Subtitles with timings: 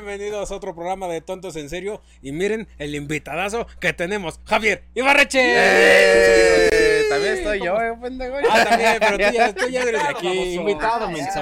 [0.00, 2.02] bienvenidos a otro programa de Tontos en Serio.
[2.20, 5.40] Y miren el invitadazo que tenemos, Javier Ibarreche.
[5.42, 7.04] ¡Eh!
[7.08, 8.36] También estoy yo, eh, pendejo.
[8.50, 11.40] Ah, también, pero tú ya, tú ya eres de aquí, invitado, Ah, menso.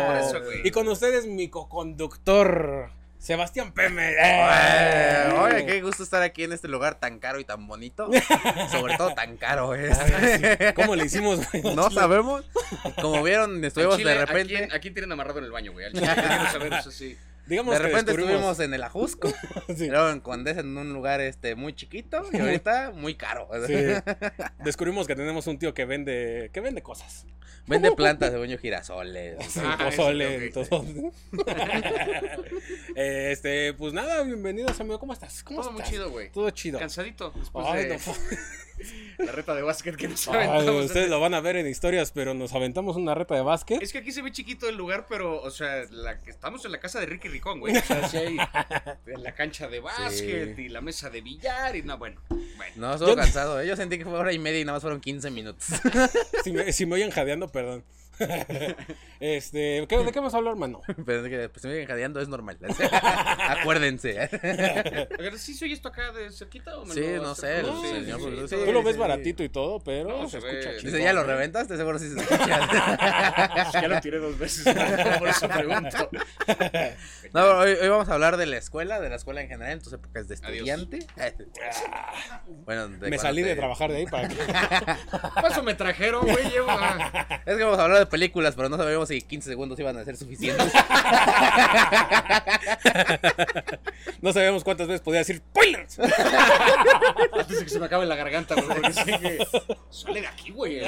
[0.63, 4.13] Y con ustedes mi co-conductor, Sebastián Peme.
[4.23, 8.09] Eh, Oye, qué gusto estar aquí en este lugar tan caro y tan bonito.
[8.71, 9.99] Sobre todo tan caro es.
[10.75, 11.41] ¿Cómo le hicimos?
[11.51, 11.75] güey?
[11.75, 12.45] No sabemos.
[13.01, 14.55] Como vieron, estuvimos chile, de ¿a repente.
[14.55, 15.87] quién- ¿A quién tienen amarrado en el baño, güey?
[15.87, 16.07] Al chile,
[16.53, 17.17] saber eso sí.
[17.47, 19.29] Digamos De que repente descubrimos- estuvimos en el Ajusco,
[19.77, 19.89] Sí.
[19.89, 23.49] luego en Condesa en un lugar este muy chiquito y ahorita muy caro.
[23.67, 23.75] Sí.
[24.65, 27.27] Descubrimos que tenemos un tío que vende, que vende cosas.
[27.67, 29.43] Vende plantas de baño girasoles.
[29.47, 30.85] Sí, Ah, pozole, todo.
[32.95, 35.43] Eh, este, pues nada, bienvenidos amigo, ¿cómo estás?
[35.43, 36.31] ¿Cómo Todo muy chido, güey.
[36.31, 36.79] Todo chido.
[36.79, 38.03] Cansadito después Ay, de no.
[39.19, 40.87] La reta de básquet que nos Ay, aventamos.
[40.87, 43.83] ustedes lo van a ver en historias, pero nos aventamos una reta de básquet.
[43.83, 46.73] Es que aquí se ve chiquito el lugar, pero, o sea, la que estamos en
[46.73, 47.77] la casa de Ricky Ricón, güey.
[47.77, 48.37] O sea, sí hay
[49.17, 52.21] la cancha de básquet y la mesa de billar y no, bueno.
[52.29, 52.73] Bueno.
[52.77, 53.61] No, estuvo Yo- cansado.
[53.61, 53.67] ¿eh?
[53.67, 55.67] Yo sentí que fue hora y media y nada más fueron 15 minutos.
[56.45, 57.83] Si me, si me oyen jadeando, perdón.
[59.21, 60.81] este, ¿qué- ¿de qué vamos a hablar, hermano?
[61.07, 62.59] Pero es que pues, se me jadeando, es normal.
[63.49, 64.29] Acuérdense.
[65.19, 67.89] Ver, ¿sí soy esto acá de cerquita o me Sí, lo no sé, No, Sí,
[67.89, 69.01] señor, sí, porque sí, sí, Tú lo ves sí.
[69.01, 70.93] baratito y todo, pero No, se se escucha ve- chido.
[70.93, 71.77] Dice, ¿ya lo reventaste?
[71.77, 73.71] Seguro sí se escucha.
[73.73, 74.65] Ya lo tiré dos veces,
[75.19, 76.11] por eso pregunto.
[77.33, 79.83] No, hoy, hoy vamos a hablar de la escuela, de la escuela en general, en
[79.83, 81.07] tus épocas de estudiante.
[82.65, 84.37] bueno, de Me salí te- de trabajar de ahí para que...
[85.35, 87.43] Paso me trajeron, güey, llevo a...
[87.45, 90.05] Es que vamos a hablar de películas, pero no sabemos si 15 segundos iban a
[90.05, 90.73] ser suficientes.
[94.21, 95.99] No sabíamos cuántas veces podía decir spoilers.
[97.39, 99.47] Antes de que se me acabe la garganta, güey, porque que
[99.91, 100.81] sale de aquí, güey.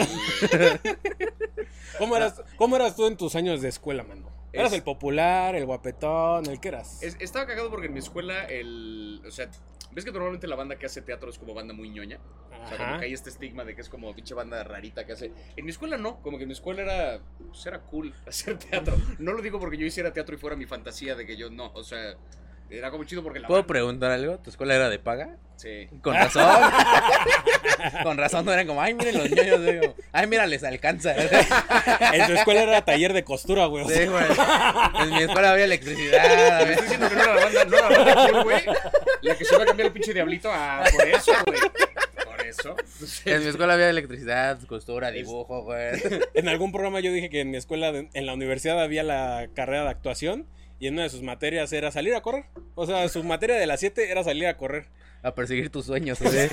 [1.99, 4.31] ¿Cómo eras, ¿Cómo eras tú en tus años de escuela, mano?
[4.53, 7.03] ¿Eras Es- el popular, el guapetón, el que eras?
[7.03, 9.21] Es- estaba cagado porque en mi escuela, el...
[9.27, 9.51] O sea,
[9.93, 12.19] ¿ves que normalmente la banda que hace teatro es como banda muy ñoña?
[12.65, 15.13] O sea, como que hay este estigma de que es como pinche banda rarita que
[15.13, 15.33] hace.
[15.57, 17.21] En mi escuela no, como que en mi escuela era.
[17.47, 18.97] Pues era cool hacer teatro.
[19.19, 21.71] No lo digo porque yo hiciera teatro y fuera mi fantasía de que yo no.
[21.75, 22.17] O sea,
[22.71, 23.49] era como chido porque la.
[23.49, 24.39] ¿Puedo preguntar algo?
[24.39, 25.37] ¿Tu escuela era de paga?
[25.57, 25.89] Sí.
[26.03, 26.45] Con razón.
[28.03, 29.65] Con razón no eran como, ay, miren los niños.
[29.65, 31.15] Digo, ay, mira, les alcanza.
[32.13, 33.85] En tu escuela era taller de costura, güey.
[33.89, 34.25] Sí, güey.
[35.01, 36.61] En mi escuela había electricidad.
[36.71, 38.65] Estoy diciendo que no era la banda, no era la banda cool, güey.
[39.23, 40.85] La que se va a cambiar el pinche diablito a.
[40.93, 41.59] Por eso, güey.
[42.25, 42.77] Por eso.
[43.25, 46.01] En mi escuela había electricidad, costura, dibujo, güey.
[46.35, 49.49] En algún programa yo dije que en mi escuela, de- en la universidad, había la
[49.55, 50.47] carrera de actuación
[50.79, 52.47] y una de sus materias era salir a correr.
[52.75, 54.87] O sea, su materia de las 7 era salir a correr.
[55.23, 56.49] A perseguir tus sueños, güey.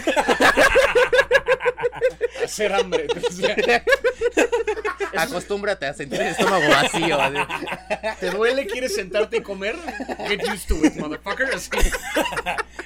[2.43, 3.07] Hacer hambre.
[5.15, 7.17] Acostúmbrate a sentir el estómago vacío.
[8.19, 8.65] ¿Te duele?
[8.65, 9.75] ¿Quieres sentarte y comer?
[10.27, 11.47] Get used to it, motherfucker.
[11.53, 11.69] Así.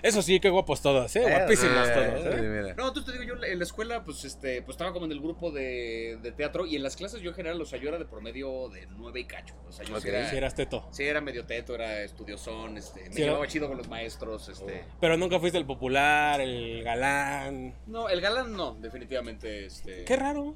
[0.03, 1.21] Eso sí, qué guapos todos, ¿eh?
[1.21, 2.41] Guapísimos Eh, todos, sí, ¿eh?
[2.41, 2.73] mira.
[2.75, 5.19] No, tú te digo, yo en la escuela, pues, este, pues estaba como en el
[5.21, 7.97] grupo de, de teatro y en las clases yo en general, o sea, yo era
[7.97, 9.55] de promedio de nueve y cacho.
[9.67, 10.88] O sea, yo sí era, Si eras teto.
[10.91, 14.49] sí era medio teto, era estudiosón, este, me Sí, era- llevaba chido con los maestros,
[14.49, 14.83] este.
[14.99, 17.73] Pero nunca fuiste el popular, el galán.
[17.85, 20.03] No, el galán no, definitivamente, este.
[20.05, 20.55] Qué raro.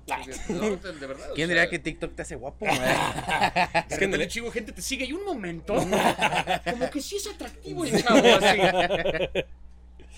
[0.50, 1.32] No, de, de verdad.
[1.32, 2.66] o ¿Quién sea, diría que TikTok te hace guapo,
[3.90, 5.76] Es que en el- chico, gente te sigue y un momento.
[6.72, 8.60] como que sí es atractivo el chavo, así.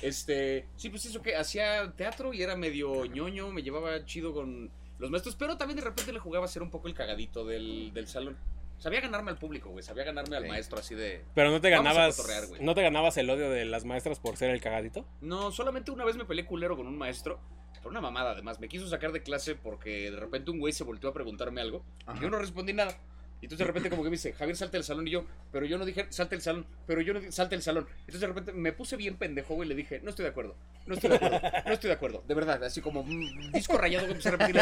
[0.02, 4.70] Este, sí, pues eso que hacía teatro y era medio ñoño, me llevaba chido con
[5.00, 7.92] los maestros, pero también de repente le jugaba a ser un poco el cagadito del,
[7.94, 8.38] del salón.
[8.78, 10.50] Sabía ganarme al público, güey, sabía ganarme al Sí.
[10.50, 11.24] maestro así de...
[11.34, 12.22] Pero no te ganabas.
[12.60, 15.06] no te ganabas el odio de las maestras por ser el cagadito.
[15.22, 17.40] No, solamente una vez me peleé culero con un maestro,
[17.82, 20.84] por una mamada además, me quiso sacar de clase porque de repente un güey se
[20.84, 21.84] volteó a preguntarme algo
[22.16, 22.98] y yo no respondí nada.
[23.44, 25.06] Y entonces de repente como que me dice, Javier, salte del salón.
[25.06, 27.62] Y yo, pero yo no dije, salte del salón, pero yo no dije, salte del
[27.62, 27.86] salón.
[28.00, 30.56] Entonces de repente me puse bien pendejo, güey, y le dije, no estoy de acuerdo,
[30.86, 32.24] no estoy de acuerdo, no estoy de acuerdo.
[32.26, 34.56] De verdad, así como mm, disco rayado, que empecé a repetir.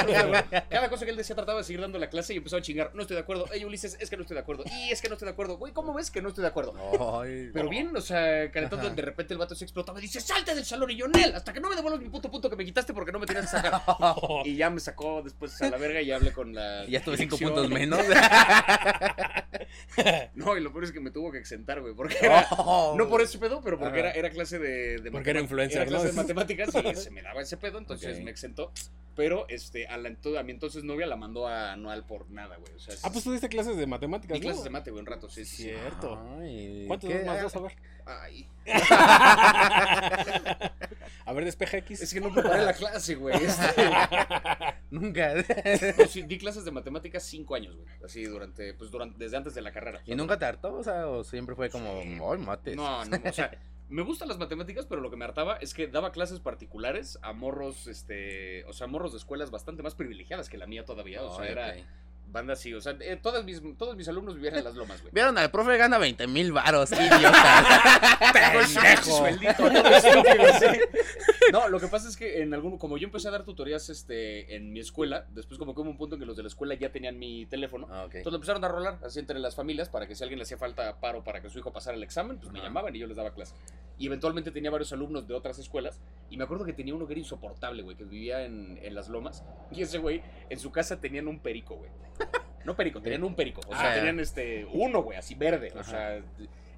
[0.67, 2.89] Cada cosa que él decía trataba de seguir dando la clase y empezó a chingar,
[2.95, 3.45] no estoy de acuerdo.
[3.53, 4.63] Ey, Ulises, es que no estoy de acuerdo.
[4.65, 5.57] Y es que no estoy de acuerdo.
[5.57, 6.73] Güey, ¿cómo ves que no estoy de acuerdo?
[7.21, 10.55] Ay, Pero bien, o sea, calentando, de repente el vato se explotaba y dice, salte
[10.55, 10.89] del salón.
[10.89, 13.11] Y yo, Nel, hasta que no me devuelvas mi puto punto que me quitaste porque
[13.11, 13.81] no me tenías que sacar.
[14.45, 16.85] Y ya me sacó después a la verga y hablé con la.
[16.85, 17.99] Y ya estuve cinco puntos menos.
[20.35, 21.93] No, y lo peor es que me tuvo que exentar, güey.
[21.93, 22.47] Porque era.
[22.57, 22.95] Oh.
[22.97, 25.87] No por ese pedo, pero porque era, era clase de, de Porque era influencer, Era
[25.87, 26.11] clase ¿no?
[26.11, 28.71] de matemáticas y se me daba ese pedo, entonces me exentó.
[29.15, 32.73] pero este, a, la, a mi entonces novia la mandó a anual por nada, güey.
[32.75, 35.45] O sea, Ah, pues tuviste clases de matemáticas, clases de mate, güey, un rato, sí.
[35.45, 36.19] Cierto.
[36.39, 37.55] Ay, ¿Cuántos más dos?
[37.55, 37.71] A ver.
[38.21, 38.47] Ay,
[41.25, 42.01] A ver, despeja X.
[42.01, 43.35] es que no preparé la clase, güey.
[43.43, 43.73] este.
[44.91, 45.33] Nunca.
[45.97, 47.87] No, sí, di clases de matemáticas cinco años, güey.
[48.03, 50.01] Así durante, pues durante, desde antes de la carrera.
[50.05, 50.73] ¿Y nunca te hartó?
[50.75, 52.19] O sea, o siempre fue como, Sí.
[52.31, 52.75] ay, mates.
[52.75, 53.51] No, no, o sea,
[53.89, 57.33] me gustan las matemáticas, pero lo que me hartaba es que daba clases particulares a
[57.33, 61.23] morros, este, o sea, morros de escuelas bastante más privilegiadas que la mía todavía.
[61.23, 61.75] O sea, era.
[62.31, 65.11] Banda así, o sea, eh, todas mis, todos mis alumnos vivían en las lomas, güey.
[65.13, 68.17] Vieron al profe gana 20 mil varos, idiota.
[68.33, 69.17] Pendejo.
[69.17, 70.79] Sueldito, todo estúpido, sí.
[71.51, 74.55] No, lo que pasa es que en algún, como yo empecé a dar tutorías este,
[74.55, 76.75] en mi escuela, después como que hubo un punto en que los de la escuela
[76.75, 77.87] ya tenían mi teléfono.
[77.91, 78.03] Ah.
[78.05, 80.43] Entonces lo empezaron a rolar así entre las familias para que si a alguien le
[80.43, 83.07] hacía falta paro para que su hijo pasara el examen, pues me llamaban y yo
[83.07, 83.55] les daba clase.
[83.97, 85.99] Y eventualmente tenía varios alumnos de otras escuelas
[86.29, 89.09] y me acuerdo que tenía uno que era insoportable, güey, que vivía en, en las
[89.09, 91.91] lomas y ese güey en su casa tenían un perico, güey.
[92.65, 95.83] No perico, tenían un perico, o sea, Ah, tenían este uno, güey, así verde, o
[95.83, 96.21] sea,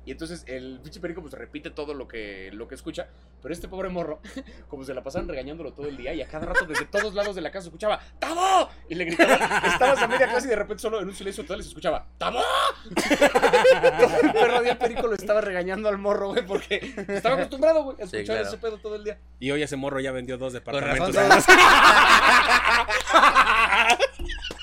[0.06, 3.08] y entonces el pinche perico pues repite todo lo que, lo que escucha,
[3.42, 4.20] pero este pobre morro,
[4.70, 7.36] como se la pasaban regañándolo todo el día y a cada rato desde todos lados
[7.36, 8.70] de la casa escuchaba ¡Tabo!
[8.90, 11.62] Y le gritaban, estabas a media clase y de repente solo en un silencio total
[11.64, 12.42] se escuchaba ¡Tabo!
[14.00, 17.84] Todo el perro día el perico lo estaba regañando al morro, güey, porque estaba acostumbrado,
[17.84, 18.48] güey, a Sí, escuchar claro.
[18.50, 19.18] ese pedo todo el día.
[19.40, 21.16] Y hoy ese morro ya vendió dos Con departamentos.
[21.16, 21.56] razón.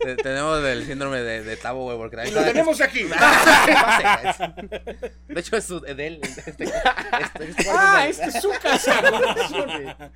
[0.00, 3.04] Te- Tenemos el síndrome de, de Tabo, güey, porque Y lo tenemos aquí.
[3.18, 4.52] Pase.
[5.28, 6.20] De hecho, es su, de él.
[6.22, 9.00] Este, este, este ¡Ah, este es su casa!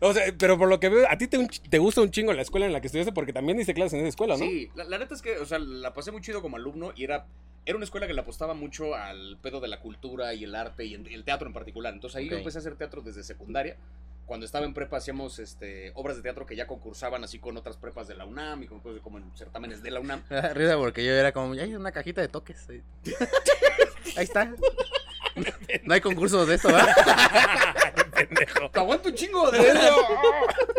[0.00, 2.32] O sea, pero por lo que veo, a ti te, un te gusta un chingo
[2.34, 4.44] la escuela en la que estudiaste porque también diste clases en esa escuela, ¿no?
[4.44, 7.04] Sí, la, la neta es que, o sea, la pasé muy chido como alumno y
[7.04, 7.24] era,
[7.64, 10.84] era una escuela que le apostaba mucho al pedo de la cultura y el arte
[10.84, 11.94] y el, el teatro en particular.
[11.94, 13.76] Entonces ahí yo empecé a hacer teatro desde secundaria.
[14.26, 17.76] Cuando estaba en prepa hacíamos este, obras de teatro que ya concursaban así con otras
[17.76, 20.22] prepas de la UNAM y con cosas como en certámenes de la UNAM.
[20.30, 22.68] Da Risa porque yo era como, ya hay una cajita de toques.
[22.68, 22.82] Ahí
[24.16, 24.54] Ahí está.
[25.82, 26.94] No hay concurso de esto, ¿verdad?
[28.14, 28.70] Pendejo.
[28.70, 30.06] ¡Te aguanto un chingo de eso!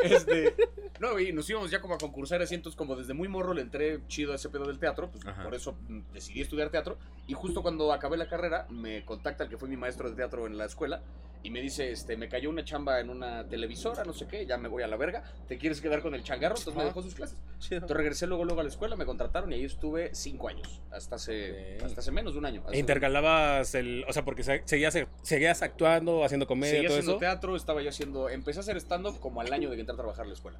[0.01, 0.55] este,
[0.99, 3.61] no, y nos íbamos ya como a concursar así, entonces como desde muy morro le
[3.61, 5.43] entré chido a ese pedo del teatro, pues Ajá.
[5.43, 6.97] por eso mm, decidí estudiar teatro.
[7.27, 10.45] Y justo cuando acabé la carrera, me contacta el que fue mi maestro de teatro
[10.47, 11.01] en la escuela
[11.43, 14.57] y me dice, este, me cayó una chamba en una televisora, no sé qué, ya
[14.57, 16.55] me voy a la verga, ¿te quieres quedar con el changarro?
[16.57, 17.37] Entonces me dejó sus clases.
[17.69, 21.17] Entonces regresé luego, luego a la escuela, me contrataron y ahí estuve cinco años, hasta
[21.17, 22.63] hace, hasta hace menos de un año.
[22.71, 24.05] E intercalabas el.
[24.07, 27.19] O sea, porque se- seguías, seguías actuando, haciendo comedia, Seguía todo haciendo eso.
[27.19, 29.97] teatro, estaba yo haciendo, empecé a hacer stand-up como al año de que entré a
[29.97, 30.59] trabajar a la escuela.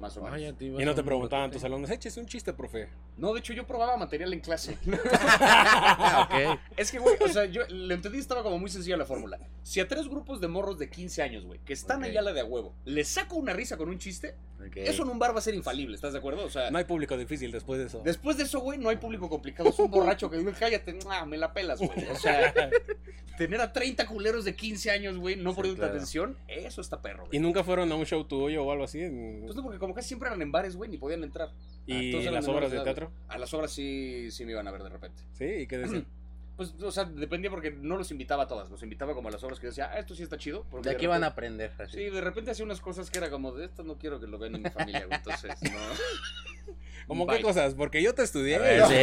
[0.00, 0.40] Más o menos.
[0.60, 2.88] Y no te preguntaban tus alumnos, eches un chiste, profe.
[3.16, 4.76] No, de hecho yo probaba material en clase.
[5.18, 6.60] Ah, ok.
[6.76, 9.38] es que, güey, o sea, yo le entendí, estaba como muy sencilla la fórmula.
[9.62, 12.04] Si a tres grupos de morros de 15 años, güey, que están Ok.
[12.08, 14.34] allá a la de a huevo, les saco una risa con un chiste,
[14.74, 16.44] eso en un bar va a ser infalible, ¿estás de acuerdo?
[16.44, 18.02] O sea, No hay público difícil después de eso.
[18.04, 19.68] después de eso, güey, no hay público complicado.
[19.68, 22.04] Es un borracho que dice, cállate, ah, me la pelas, güey.
[22.10, 22.52] O sea,
[23.38, 25.94] tener a 30 culeros de 15 años, güey, no Sí, poniendo claro.
[25.94, 27.40] atención, eso está perro, ¿Y güey.
[27.40, 29.00] nunca fueron a un show tuyo o algo así?
[29.42, 31.50] Pues no, porque como casi siempre eran en bares, güey, ni podían entrar.
[31.86, 33.12] ¿Y eran las obras de teatro?
[33.28, 35.22] A las obras sí, sí me iban a ver de repente.
[35.32, 36.06] Sí, ¿y qué decían?
[36.56, 38.70] Pues, o sea, dependía porque no los invitaba a todas.
[38.70, 40.64] Los invitaba como a las obras que decía, ah, esto sí está chido.
[40.70, 41.72] Porque De aquí van a repente- aprender.
[41.78, 41.96] así.
[41.98, 44.38] Sí, de repente hacía unas cosas que era como, de esto no quiero que lo
[44.38, 45.18] vean en mi familia, güey.
[45.18, 45.78] Entonces, no.
[47.06, 47.36] ¿Cómo Bye.
[47.36, 47.74] qué cosas?
[47.74, 48.58] Porque yo te estudié.
[48.58, 48.94] Ver, yo, sí,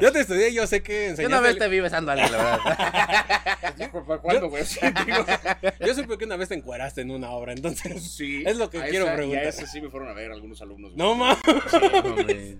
[0.00, 1.26] yo te estudié y yo sé que Yo enseñaste.
[1.26, 2.58] una vez te vi besando a alguien, la verdad.
[4.06, 4.64] ¿Para cuándo, güey?
[5.80, 8.02] Yo supe que una vez te encueraste en una obra, entonces.
[8.10, 9.42] sí, Es lo que a quiero esa- preguntar.
[9.42, 10.92] Y a ese sí me fueron a ver algunos alumnos.
[10.96, 11.38] No mames.
[11.70, 12.58] Sí, Hombre.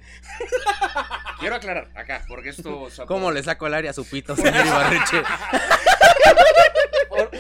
[1.41, 2.83] quiero aclarar acá, porque esto.
[2.83, 5.23] o sea, ¿Cómo por- le saco el área a su pito, señor Ibarreche?
[7.09, 7.31] por,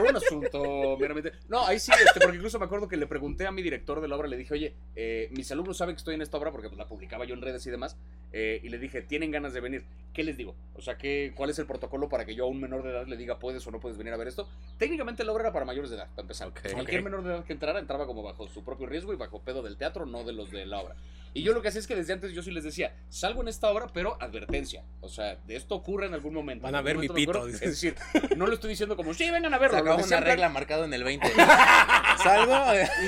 [0.00, 1.32] por un asunto meramente.
[1.48, 4.08] No, ahí sí, este, porque incluso me acuerdo que le pregunté a mi director de
[4.08, 6.68] la obra, le dije, oye, eh, mis alumnos saben que estoy en esta obra porque
[6.68, 7.96] pues, la publicaba yo en redes y demás,
[8.32, 9.84] eh, y le dije, ¿tienen ganas de venir?
[10.12, 10.54] ¿Qué les digo?
[10.74, 13.06] O sea, ¿qué, ¿cuál es el protocolo para que yo a un menor de edad
[13.06, 14.48] le diga, puedes o no puedes venir a ver esto?
[14.78, 16.48] Técnicamente la obra era para mayores de edad, para empezar.
[16.48, 16.60] Ok.
[16.72, 19.62] Cualquier menor de edad que entrara entraba como bajo su propio riesgo y bajo pedo
[19.62, 20.96] del teatro, no de los de la obra.
[21.34, 23.48] Y yo lo que hacía es que desde antes yo sí les decía, salgo en
[23.48, 24.84] esta obra, pero advertencia.
[25.00, 26.62] O sea, de esto ocurre en algún momento.
[26.64, 27.46] Van a ver mi pito.
[27.46, 27.94] Es decir,
[28.36, 29.78] no lo estoy diciendo como, sí, vengan a verlo.
[29.94, 31.28] una regla marcada en el 20.
[32.22, 32.54] ¿Salgo?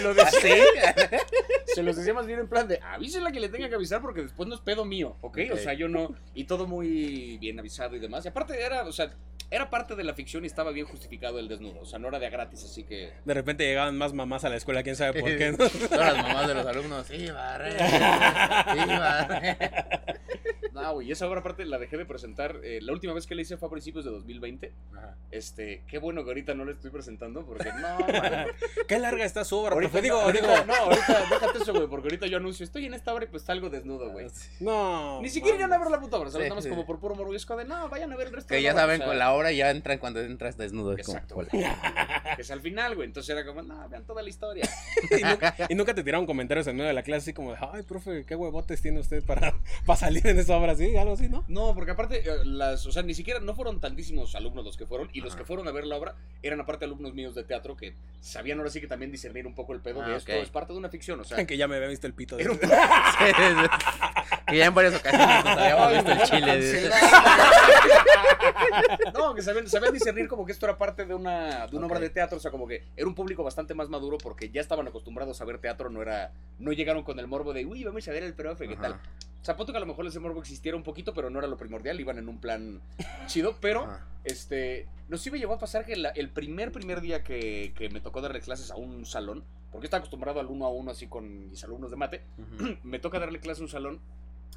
[0.02, 0.64] Lo decía-
[1.66, 4.22] se los decía más bien en plan de avísenla que le tenga que avisar porque
[4.22, 5.38] después no es pedo mío, ¿ok?
[5.52, 6.14] O sea, yo no.
[6.34, 8.24] Y todo muy bien avisado y demás.
[8.24, 9.10] Y aparte era, o sea,
[9.50, 11.80] era parte de la ficción y estaba bien justificado el desnudo.
[11.80, 13.12] O sea, no era de a gratis, así que.
[13.24, 15.50] De repente llegaban más mamás a la escuela, quién sabe por qué.
[15.52, 15.56] ¿no?
[15.58, 17.10] Todas las mamás de los alumnos.
[17.10, 17.84] Ibarreche.
[18.76, 19.58] Ibarreche.
[20.72, 22.60] No, güey, esa obra aparte la dejé de presentar.
[22.62, 24.72] eh, la última vez que la hice fue a principios de 2020.
[24.96, 25.16] Ajá.
[25.30, 27.98] Este, qué bueno que ahorita no la estoy presentando porque no,
[28.88, 30.02] Qué larga está su obra, Ahorita, profe.
[30.02, 33.14] Digo, ahorita- digo, no, ahorita déjate eso, güey, porque ahorita yo anuncio, estoy en esta
[33.14, 34.26] obra y pues salgo desnudo, güey.
[34.60, 35.20] no.
[35.22, 36.52] Ni siquiera irían a ver la puta obra, ¿sabes?
[36.54, 36.68] Sí, sí.
[36.68, 38.82] como por puro morbo de, no, vayan a ver el resto Que de ya obra,
[38.82, 40.90] saben o sea, con la hora ya entran cuando entras desnudo.
[40.90, 41.48] como, Exacto, hola.
[41.52, 41.64] güey.
[42.36, 43.06] Que es al final, güey.
[43.06, 44.68] Entonces era como, no, vean toda la historia.
[45.18, 47.82] y, nunca, y nunca te tiraron comentarios en medio de la clase así como ay,
[47.82, 49.54] profe, qué huevotes tiene usted para,
[49.86, 51.44] para salir en esa obra así, algo así, ¿no?
[51.48, 54.84] No, porque aparte, eh, las, o sea, ni siquiera, no fueron tantísimos alumnos los que
[54.86, 55.38] fueron, y los Ajá.
[55.38, 58.70] que fueron a ver la obra eran aparte alumnos míos de teatro que sabían ahora
[58.70, 60.38] sí que también discernir un poco el pedo de Ah, esto ok.
[60.42, 62.36] es parte de una ficción, o sea, que ya me había visto el pito.
[62.36, 64.34] de- era un Sí, sí.
[64.48, 66.58] que ya en varias ocasiones nos habíamos visto el chile.
[66.60, 66.90] de-.
[69.14, 72.00] No, que sabían, sabían discernir como que esto era parte de una, de una obra
[72.00, 74.86] de teatro, o sea, como que era un público bastante más maduro porque ya estaban
[74.88, 78.12] acostumbrados a ver teatro, no era, no llegaron con el morbo de, uy, vamos a
[78.12, 78.92] ver el profe, ¿qué tal?
[78.94, 79.02] Ajá.
[79.56, 81.98] Punto que a lo mejor ese morbo existiera un poquito, pero no era lo primordial,
[82.00, 82.80] iban en un plan
[83.26, 83.84] chido, pero
[84.24, 87.88] este, nos sí me llegó a pasar que la- el primer, primer día que, que
[87.88, 91.06] me tocó darle clases a un salón, porque estaba acostumbrado al uno a uno así
[91.06, 92.22] con mis alumnos de mate,
[92.82, 94.00] me toca darle clase a un salón,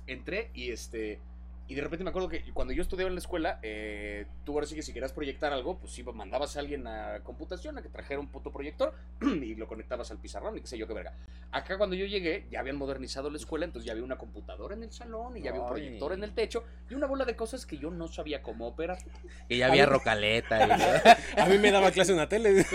[0.07, 1.19] entré y este...
[1.67, 4.65] Y de repente me acuerdo que cuando yo estudiaba en la escuela, eh, tú ahora
[4.67, 7.87] sí que si querías proyectar algo, pues iba, mandabas a alguien a computación a que
[7.89, 11.13] trajera un puto proyector y lo conectabas al pizarrón y qué sé yo qué verga.
[11.51, 14.83] Acá cuando yo llegué, ya habían modernizado la escuela, entonces ya había una computadora en
[14.83, 17.65] el salón y ya había un proyector en el techo y una bola de cosas
[17.65, 18.97] que yo no sabía cómo operar.
[19.47, 20.67] Y ya había A rocaleta.
[20.67, 20.71] Y,
[21.39, 22.65] A mí me daba clase una tele.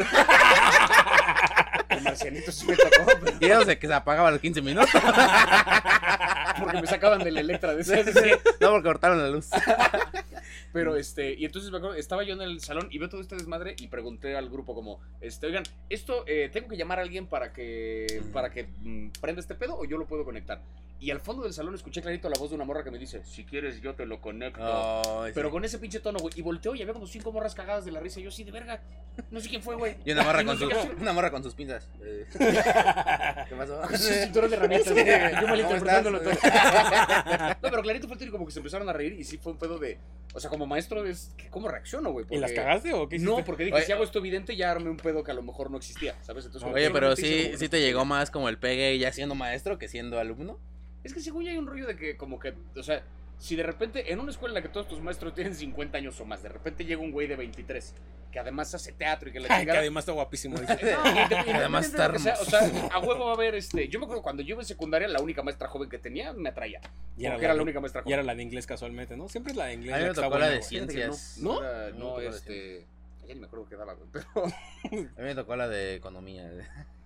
[1.90, 4.62] El marcianito sí me tocó, pero- y eso de que se apagaba a los 15
[4.62, 4.90] minutos.
[6.58, 8.40] porque me sacaban del Electra de ese.
[8.60, 9.48] No, porque cortaron la luz.
[10.72, 13.36] Pero este, y entonces me acuerdo, estaba yo en el salón y veo todo este
[13.36, 17.26] desmadre y pregunté al grupo como, este, oigan, esto eh, tengo que llamar a alguien
[17.26, 20.60] para que para que mm, prenda este pedo o yo lo puedo conectar.
[21.00, 23.22] Y al fondo del salón escuché clarito la voz de una morra que me dice,
[23.24, 25.30] si quieres yo te lo conecto.
[25.32, 26.34] Pero con ese pinche tono, güey.
[26.36, 28.18] Y volteó y había como cinco morras cagadas de la risa.
[28.18, 28.82] Y yo, sí, de verga.
[29.30, 29.96] No sé quién fue, güey.
[30.04, 30.96] Y una morra, Y no con su, hacer.
[30.96, 31.88] una morra con sus pinzas.
[32.02, 33.88] Eh, ¿Qué pasó?
[33.96, 34.92] Su cinturón de herramientas.
[34.96, 36.32] Yo ¿Cómo malinterpretándolo todo.
[36.32, 39.12] No, pero clarito fue el y como que se empezaron a reír.
[39.12, 39.98] Y sí fue un pedo de.
[40.34, 41.34] O sea, como maestro, es.
[41.50, 42.26] ¿Cómo reacciono, güey?
[42.30, 43.34] ¿Y las Porque- cagaste o qué hiciste?
[43.34, 45.42] No, porque dije, Oye, si hago esto evidente, ya armé un pedo que a lo
[45.42, 46.44] mejor no existía, ¿sabes?
[46.46, 49.78] Entonces, Oye, pero hice sí, sí te llegó más como el pegue ya siendo maestro
[49.78, 50.58] que siendo alumno.
[51.04, 53.02] Es que según ya hay un rollo de que, como que, o sea,
[53.38, 56.21] si de repente, en una escuela en la que todos tus maestros tienen 50 años
[56.21, 57.95] o más, de repente llega un güey de 23,
[58.33, 59.78] que además hace teatro y que la Ay, que chingada.
[59.80, 60.57] además está guapísimo.
[60.59, 62.42] No, Además está de hermoso.
[62.42, 62.61] O sea,
[62.92, 63.88] a huevo va a haber este.
[63.88, 66.49] Yo me acuerdo cuando yo iba en secundaria, la única maestra joven que tenía me
[66.49, 66.80] atraía.
[67.16, 68.14] Y era, Porque era la, única maestra y joven.
[68.14, 69.28] era la de inglés casualmente, ¿no?
[69.28, 69.95] Siempre es la de inglés.
[69.95, 71.38] A mí me tocó la de ciencias.
[71.40, 71.64] No, ¿No?
[71.64, 72.87] Era- No, este.
[73.26, 74.09] Ya ni me acuerdo qué daba, güey.
[74.12, 74.26] Pero.
[74.47, 76.50] A mí me tocó la de economía.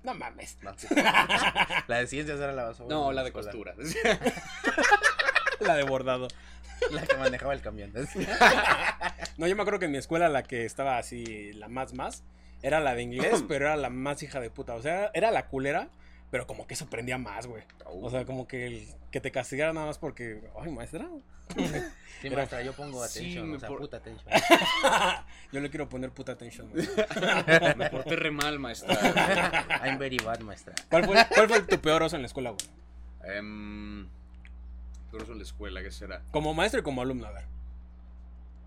[0.02, 0.56] No mames.
[0.62, 0.86] No, sí.
[1.88, 3.74] La de ciencias era la más No, la de costura.
[5.64, 6.28] La de bordado.
[6.90, 7.92] La que manejaba el camión.
[9.38, 12.22] No, yo me acuerdo que en mi escuela la que estaba así, la más más,
[12.62, 14.74] era la de inglés, pero era la más hija de puta.
[14.74, 15.88] O sea, era la culera,
[16.30, 17.62] pero como que eso prendía más, güey.
[17.86, 21.08] O sea, como que el, que te castigara nada más porque, ay, maestra.
[22.20, 24.28] Sí, maestra, yo pongo atención, o sea, por- puta atención.
[25.52, 26.70] Yo le quiero poner puta atención.
[26.70, 26.86] güey.
[27.76, 28.94] Me porté re mal, maestra.
[29.84, 30.74] I'm very bad, maestra.
[30.88, 33.36] ¿Cuál fue, ¿Cuál fue tu peor oso en la escuela, güey?
[33.36, 34.08] Em,
[35.20, 36.22] eso en la escuela, ¿qué será?
[36.30, 37.44] Como maestro y como alumno, a ver.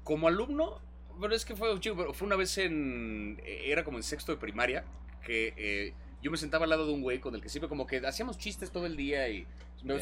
[0.03, 0.79] Como alumno,
[1.19, 3.39] pero es que fue chico, pero fue una vez en.
[3.43, 4.83] eh, Era como en sexto de primaria,
[5.23, 7.87] que eh, yo me sentaba al lado de un güey con el que siempre como
[7.87, 9.47] que hacíamos chistes todo el día y.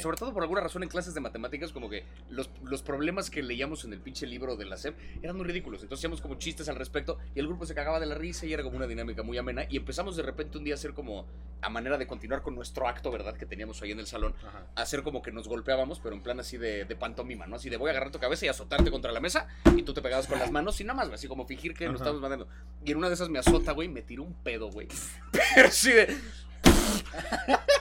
[0.01, 3.43] Sobre todo por alguna razón en clases de matemáticas, como que los, los problemas que
[3.43, 5.81] leíamos en el pinche libro de la SEP eran muy ridículos.
[5.81, 8.53] Entonces hacíamos como chistes al respecto y el grupo se cagaba de la risa y
[8.53, 9.65] era como una dinámica muy amena.
[9.69, 11.25] Y empezamos de repente un día a hacer como
[11.61, 13.35] a manera de continuar con nuestro acto, ¿verdad?
[13.35, 14.65] Que teníamos ahí en el salón Ajá.
[14.75, 17.55] hacer como que nos golpeábamos, pero en plan así de, de pantomima, ¿no?
[17.55, 20.01] Así de voy a agarrar tu cabeza y azotarte contra la mesa y tú te
[20.01, 22.47] pegabas con las manos y nada más, así como fingir que nos estábamos mandando.
[22.85, 24.87] Y en una de esas me azota, güey, me tiró un pedo, güey.
[25.55, 26.15] Pero así de...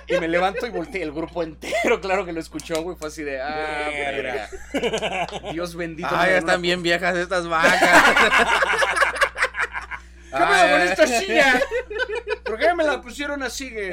[0.07, 3.23] Y me levanto y volteé el grupo entero, claro que lo escuchó, güey, fue así
[3.23, 4.49] de, ah, Verga.
[5.53, 6.09] Dios bendito.
[6.11, 7.81] Ah, ya están bien viejas estas vacas.
[10.33, 11.61] ¿Qué pedo con esta silla?
[12.45, 13.71] ¿Por qué me la pusieron así?
[13.71, 13.91] güey?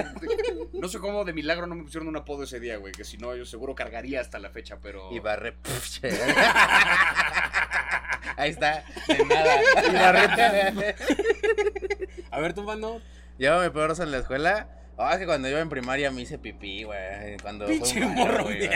[0.73, 3.17] No sé cómo de milagro no me pusieron un apodo ese día, güey, que si
[3.17, 5.09] no yo seguro cargaría hasta la fecha, pero...
[5.11, 5.57] Y barre.
[8.37, 9.61] Ahí está, de nada.
[9.85, 10.95] Y barre.
[12.31, 13.01] A ver, tú, mano.
[13.37, 14.78] Mi peor en la escuela.
[15.01, 17.37] Ah, oh, que cuando iba en primaria me hice pipí, güey.
[17.41, 18.69] Cuando Pinche morro, güey.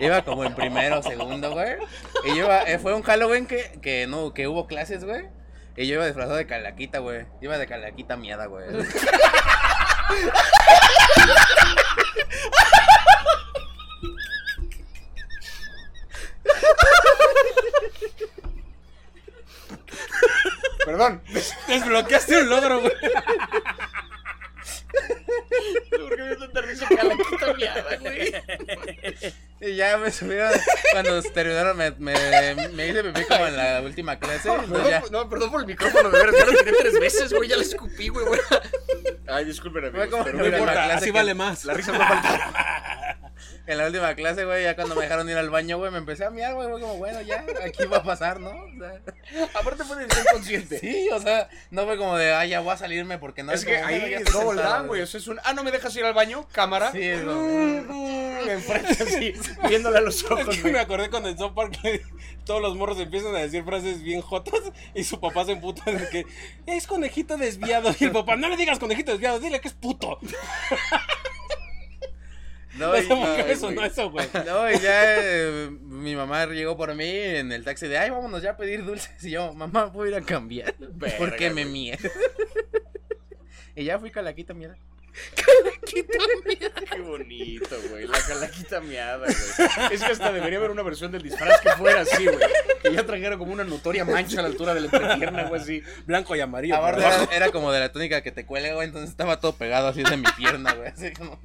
[0.00, 1.76] Iba como en primero, o segundo, güey.
[2.24, 5.26] Y yo iba, eh, fue un Halloween que, que no, que hubo clases, güey.
[5.76, 7.26] Y yo iba disfrazado de calaquita, güey.
[7.40, 8.66] Iba de calaquita miada, güey.
[20.84, 21.22] Perdón.
[21.68, 22.92] Desbloqueaste un logro, güey.
[26.28, 28.34] ¿Por qué me dio tanta risa calaquita miada, güey?
[29.60, 30.52] Y ya me subieron.
[30.92, 32.14] Cuando terminaron, me, me,
[32.72, 34.50] me hice pipí como en la última clase.
[34.52, 36.34] entonces ya- no, perdón por el micrófono, de veras.
[36.38, 37.48] Ya lo tiré tres veces, güey.
[37.48, 38.26] Ya le escupí, güey.
[38.26, 38.40] güey.
[39.28, 40.08] Ay, disculpen, amigos.
[40.24, 41.64] Pero no No mira, importa, la, importa, clase así que- vale más.
[41.64, 42.95] la risa no falta.
[43.66, 46.24] En la última clase, güey, ya cuando me dejaron ir al baño, güey, me empecé
[46.24, 48.50] a miar, güey, como, bueno, ya, aquí va a pasar, ¿no?
[48.50, 50.78] O sea, Aparte fue decisión consciente.
[50.78, 53.64] sí, o sea, no fue como de, ay, ya voy a salirme porque no es
[53.64, 55.02] que como, ahí es double down, güey.
[55.02, 55.40] Eso es un.
[55.44, 56.92] Ah, no me dejas ir al baño, cámara.
[56.92, 57.22] Sí, es
[58.46, 59.32] Enfrente así,
[59.68, 62.02] viéndole a los ojos, Es que me acordé con el South Park que
[62.44, 64.60] todos los morros empiezan a decir frases bien jotas
[64.94, 66.26] y su papá se emputa de que
[66.66, 70.20] es conejito desviado y el papá no le digas conejito desviado, dile que es puto.
[72.78, 73.50] No, No y, güey.
[73.86, 74.28] eso, güey.
[74.46, 78.42] no, y ya eh, mi mamá llegó por mí en el taxi de, ay, vámonos
[78.42, 79.24] ya a pedir dulces.
[79.24, 81.98] Y yo, mamá, voy a ir a cambiar Verga, porque me mié.
[83.74, 84.76] y ya fui calaquita, mierda.
[85.86, 88.06] Qué bonito, güey.
[88.06, 89.30] La calaquita miada, güey.
[89.92, 92.38] Es que hasta debería haber una versión del disfraz que fuera así, güey.
[92.82, 95.82] Que ya trajera como una notoria mancha a la altura de la entrepierna, güey, así.
[96.04, 96.76] Blanco y amarillo.
[96.76, 100.02] Aparte era como de la túnica que te cuelga, güey, entonces estaba todo pegado así
[100.02, 100.88] de mi pierna, güey.
[100.88, 101.40] Así como,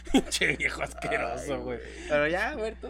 [0.30, 1.78] Che, viejo asqueroso, güey.
[2.08, 2.88] pero ya, tú.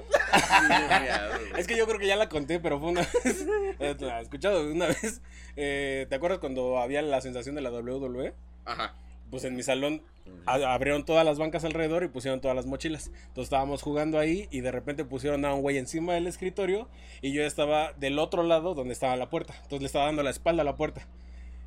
[1.57, 3.47] Es que yo creo que ya la conté, pero fue una vez.
[3.79, 4.71] eh, ¿La has escuchado?
[4.71, 5.21] Una vez.
[5.57, 8.35] eh, ¿Te acuerdas cuando había la sensación de la WWE?
[8.65, 8.95] Ajá.
[9.31, 10.03] Pues en mi salón
[10.47, 13.07] abrieron todas las bancas alrededor y pusieron todas las mochilas.
[13.07, 16.89] Entonces estábamos jugando ahí y de repente pusieron a un güey encima del escritorio
[17.23, 19.55] y yo estaba del otro lado donde estaba la puerta.
[19.57, 21.07] Entonces le estaba dando la espalda a la puerta.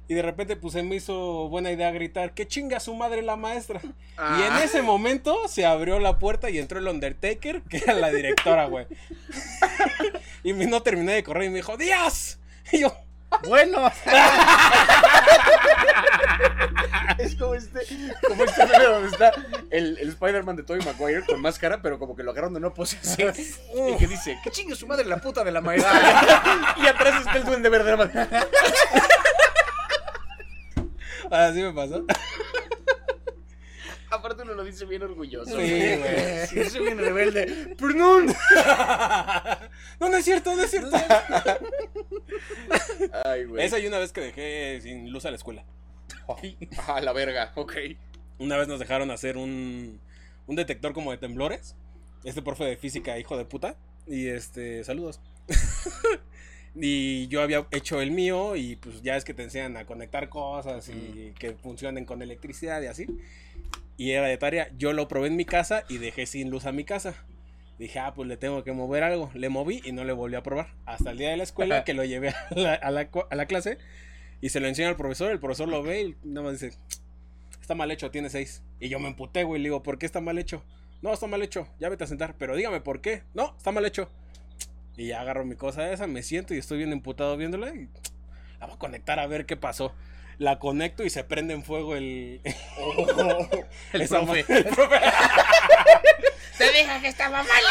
[0.08, 3.36] Y de repente pues se me hizo buena idea gritar, que chinga su madre la
[3.36, 3.82] maestra.
[3.84, 4.62] Y en Ah.
[4.64, 8.86] ese momento se abrió la puerta y entró el Undertaker, que era la directora, güey.
[10.44, 12.38] y me- no terminé de correr y me dijo, ¡Díaz!
[12.72, 12.96] Y yo,
[13.48, 13.92] Bueno,
[17.18, 17.80] Es como este,
[18.28, 19.32] como este meme donde está
[19.72, 22.72] el, el Spider-Man de Tobey Maguire con máscara, pero como que lo agarraron de una
[22.80, 22.98] así.
[23.76, 26.76] Y que dice, que chingue su madre la puta de la maestra.
[26.78, 27.96] y atrás está el duende verde.
[31.32, 32.06] Así me pasó.
[34.12, 35.52] Aparte uno lo dice bien orgulloso.
[35.52, 36.48] Sí, güey.
[36.48, 37.76] Sí, soy bien rebelde.
[37.78, 38.28] Perdón.
[40.00, 40.96] no, no es cierto, no es cierto.
[43.26, 43.66] Ay, güey.
[43.66, 45.66] Esa y una vez que dejé sin luz a la escuela.
[46.88, 47.74] Ah, la verga, ok.
[48.40, 50.00] Una vez nos dejaron hacer un,
[50.48, 51.76] un detector como de temblores.
[52.24, 53.76] Este profe de física, hijo de puta.
[54.08, 55.20] Y este, saludos.
[56.76, 60.30] Y yo había hecho el mío y pues ya es que te enseñan a conectar
[60.30, 63.08] cosas y que funcionen con electricidad y así.
[63.98, 64.70] Y era de tarea.
[64.78, 67.16] Yo lo probé en mi casa y dejé sin luz a mi casa.
[67.80, 69.32] Dije, ah, pues le tengo que mover algo.
[69.34, 70.68] Le moví y no le volví a probar.
[70.86, 73.36] Hasta el día de la escuela que lo llevé a la, a la cu- a
[73.36, 73.78] la clase
[74.42, 75.32] y se lo enseña al profesor.
[75.32, 76.78] El profesor lo ve y nada más dice,
[77.62, 78.64] está mal hecho, tiene seis.
[78.82, 79.62] Y yo me emputé, güey.
[79.62, 80.64] Le digo, ¿por qué está mal hecho?
[81.02, 81.68] No, está mal hecho.
[81.80, 82.36] Ya vete a sentar.
[82.38, 83.24] Pero dígame por qué.
[83.34, 84.10] No, está mal hecho.
[84.98, 87.70] Y ya agarro mi cosa esa, me siento y estoy bien emputado viéndola.
[87.74, 87.90] Y
[88.60, 89.94] la voy a conectar a ver qué pasó.
[90.38, 92.42] La conecto y se prende en fuego el.
[93.94, 94.46] el esa profe.
[94.48, 95.00] ma- el profe.
[96.58, 97.64] Te dije que estaba mal.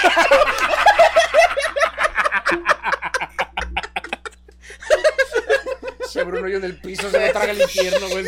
[6.08, 8.24] Se abre un hoyo en el piso, se le traga el infierno, güey.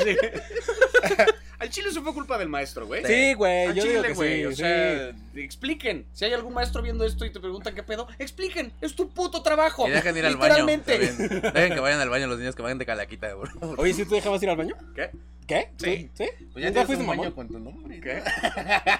[1.66, 3.05] Al chile eso fue culpa del maestro, güey.
[3.05, 3.66] Sí, güey.
[3.66, 4.38] Al Yo digo chile, que güey.
[4.40, 4.44] sí.
[4.46, 4.57] o sí.
[4.57, 6.07] sea, expliquen.
[6.12, 8.72] Si hay algún maestro viendo esto y te preguntan qué pedo, expliquen.
[8.81, 9.88] Es tu puto trabajo.
[9.88, 10.64] Y dejen ir al baño.
[10.76, 13.50] Dejen que vayan al baño los niños que vayan de calaquita, bro.
[13.79, 14.76] Oye, ¿sí tú dejabas ir al baño?
[14.94, 15.11] ¿Qué?
[15.46, 15.70] ¿Qué?
[15.76, 16.11] Sí.
[16.14, 16.24] ¿Sí?
[16.52, 18.00] Pues ya ¿Nunca tienes fuiste un baño con tu nombre.
[18.00, 18.22] ¿Qué?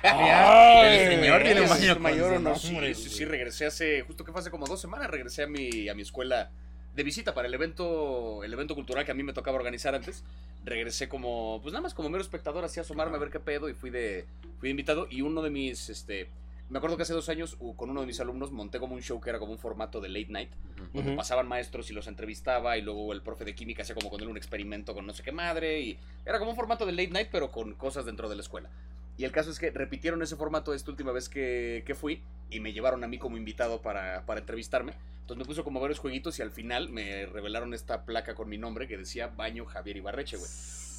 [0.03, 2.73] Ay, el señor tiene un baño mayor con o su no.
[2.73, 3.15] nombre, Sí, sí, güey.
[3.19, 6.03] sí, regresé hace, justo que fue hace como dos semanas, regresé a mi, a mi
[6.03, 6.51] escuela
[6.97, 10.25] de visita para el evento, el evento cultural que a mí me tocaba organizar antes.
[10.65, 13.69] Regresé como, pues nada más como mero espectador, así a asomarme a ver qué pedo
[13.69, 14.25] y fui de,
[14.59, 16.29] fui de invitado y uno de mis, este,
[16.71, 19.21] me acuerdo que hace dos años con uno de mis alumnos monté como un show
[19.21, 20.51] que era como un formato de late night,
[20.95, 24.23] donde pasaban maestros y los entrevistaba y luego el profe de química hacía como con
[24.23, 27.11] él un experimento con no sé qué madre y era como un formato de late
[27.11, 28.71] night pero con cosas dentro de la escuela.
[29.17, 32.61] Y el caso es que repitieron ese formato esta última vez que, que fui y
[32.61, 34.93] me llevaron a mí como invitado para, para entrevistarme.
[35.21, 38.59] Entonces me puso como varios jueguitos y al final me revelaron esta placa con mi
[38.59, 40.51] nombre que decía Baño Javier Ibarreche, güey.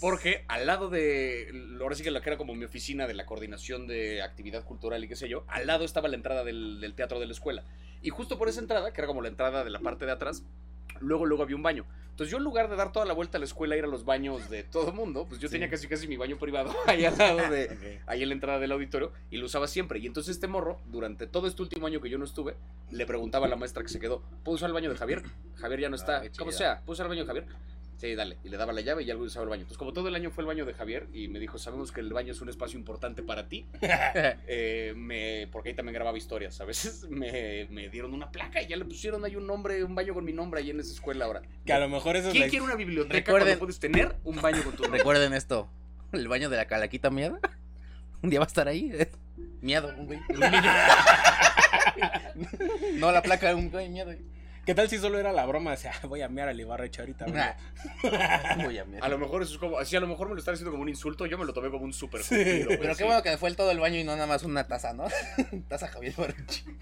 [0.01, 3.25] Porque al lado de, ahora sí que la que era como mi oficina de la
[3.25, 7.19] coordinación de actividad cultural y qué sé yo, al lado estaba la entrada del teatro
[7.19, 7.63] de la escuela.
[8.01, 10.43] Y justo por esa entrada, que era como la entrada de la parte de atrás,
[11.00, 11.86] luego, luego había un baño.
[12.17, 14.04] Entonces yo en lugar de dar toda la vuelta a la escuela, ir a los
[14.04, 17.15] baños de todo el mundo, pues yo tenía casi casi mi baño privado ahí al
[17.15, 20.00] lado de, ahí en la entrada del auditorio y lo usaba siempre.
[20.00, 22.56] Y entonces este morro, durante todo este último año que yo no estuve,
[22.89, 25.21] le preguntaba a la maestra que se quedó, ¿puedo usar el baño de Javier?
[25.58, 26.21] Javier ya no está.
[26.21, 26.52] Ah, chido.
[26.52, 27.45] sea, ¿puedo usar el baño de Javier?
[27.97, 28.38] Sí, dale.
[28.43, 29.62] Y le daba la llave y algo usaba el baño.
[29.62, 31.99] Entonces, como todo el año fue el baño de Javier y me dijo, sabemos que
[31.99, 36.62] el baño es un espacio importante para ti, eh, me, porque ahí también grababa historias.
[36.62, 39.95] A veces me, me dieron una placa y ya le pusieron ahí un nombre, un
[39.95, 41.41] baño con mi nombre ahí en esa escuela ahora.
[41.65, 44.15] Que a lo mejor eso es ¿Quién la- quiere una biblioteca Recuerden- cuando puedes tener
[44.23, 44.99] un baño con tu nombre?
[44.99, 45.67] Recuerden esto.
[46.13, 47.39] El baño de la calaquita miedo.
[48.21, 48.89] Un día va a estar ahí.
[48.93, 49.10] eh.
[49.62, 50.19] Miedo, un güey.
[52.95, 54.12] no la placa, un güey, miedo.
[54.67, 55.71] ¿Qué tal si solo era la broma?
[55.71, 57.25] O sea, voy a mear al Ibarreche ahorita.
[57.25, 57.39] vengo"?
[58.65, 59.01] Voy a miedo.
[59.03, 60.84] A lo mejor eso es como, así a lo mejor me lo están haciendo como
[60.84, 62.36] un insulto, yo me lo tomé como un súper Sí.
[62.67, 62.97] Pero sí.
[62.97, 65.06] qué bueno que fue el todo el baño y no nada más una taza, ¿no?
[65.69, 66.65] taza Javier Barrechi.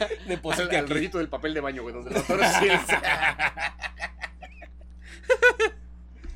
[0.00, 2.94] Al, Deposite al rollito del papel de baño, güey, donde los toros sí, sí.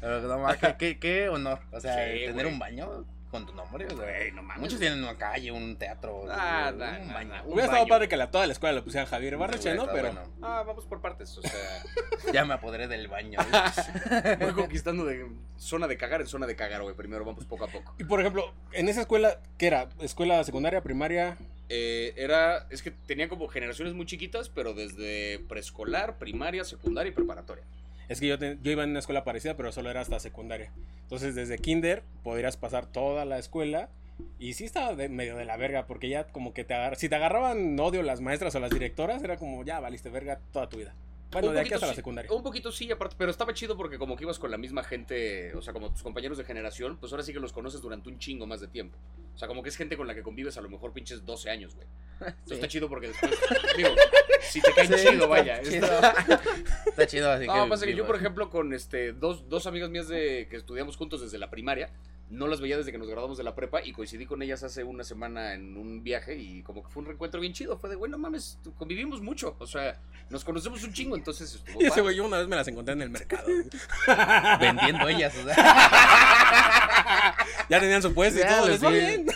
[0.00, 1.60] Pero no más, qué, qué, qué honor.
[1.72, 2.46] O sea, Sí, tener güey.
[2.46, 3.86] un baño con tu nombre.
[3.86, 4.60] o sea, Güey, no mames.
[4.60, 6.24] Muchos tienen una calle, un teatro.
[6.30, 7.28] Ah, un nah, nah, baño.
[7.28, 7.42] nah.
[7.44, 9.92] Hubiera estado padre que la, toda la escuela lo pusieran Javier Ibarreche, Hubiera ¿no?
[9.92, 10.30] Pero bueno.
[10.42, 11.82] Ah, vamos por partes, o sea,
[12.32, 13.38] Ya me apoderé del baño.
[14.40, 16.94] voy conquistando de zona de cagar en zona de cagar, güey.
[16.94, 17.94] Primero vamos poco a poco.
[17.98, 19.88] Y por ejemplo, en esa escuela, ¿qué era?
[20.00, 21.36] ¿Escuela secundaria, primaria?
[21.70, 27.14] Eh, era, es que tenía como generaciones muy chiquitas, pero desde preescolar, primaria, secundaria y
[27.14, 27.64] preparatoria.
[28.08, 30.72] Es que yo, te- yo iba en una escuela parecida, pero solo era hasta secundaria.
[31.02, 33.88] Entonces, desde kinder podrías pasar toda la escuela.
[34.40, 37.14] Y sí estaba medio de la verga, porque ya como que te agar- si te
[37.14, 40.92] agarraban odio las maestras o las directoras, era como ya valiste verga toda tu vida.
[41.30, 42.32] Bueno, Un de aquí poquito hasta la secundaria.
[42.32, 45.54] Un poquito sí, aparte, pero estaba chido porque como que ibas con la misma gente,
[45.54, 48.18] o sea, como tus compañeros de generación, pues ahora sí que los conoces durante un
[48.18, 48.96] chingo más de tiempo.
[49.34, 51.50] O sea, como que es gente con la que convives a lo mejor pinches 12
[51.50, 51.86] años, güey.
[52.20, 52.54] Entonces Sí.
[52.54, 53.32] está chido porque después,
[53.76, 53.90] digo,
[54.40, 55.62] si te caen Sí, chido, está vaya.
[55.62, 55.84] chido.
[55.86, 56.40] está-
[56.86, 57.54] Está chido, así que.
[57.54, 60.96] No, pasa que yo, por ejemplo, con este dos, dos amigas mías de, que estudiamos
[60.96, 61.90] juntos desde la primaria,
[62.30, 64.84] no las veía desde que nos graduamos de la prepa y coincidí con ellas hace
[64.84, 67.78] una semana en un viaje y como que fue un reencuentro bien chido.
[67.78, 69.56] Fue de, bueno, mames, convivimos mucho.
[69.58, 72.56] O sea, nos conocemos un chingo, entonces estuvo Y ese güey, yo una vez me
[72.56, 73.46] las encontré en el mercado.
[74.60, 75.56] Vendiendo ellas, o sea.
[77.68, 79.26] ya tenían su puesto y Ya, todo, les bien.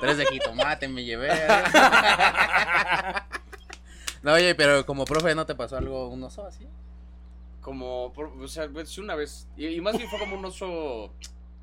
[0.00, 1.30] Tres de jitomate me llevé.
[4.22, 6.66] No, oye, pero como profe, ¿no te pasó algo, un oso así?
[7.60, 9.46] Como, o sea, pues, sí, una vez.
[9.56, 11.12] Y, y más bien fue como un oso.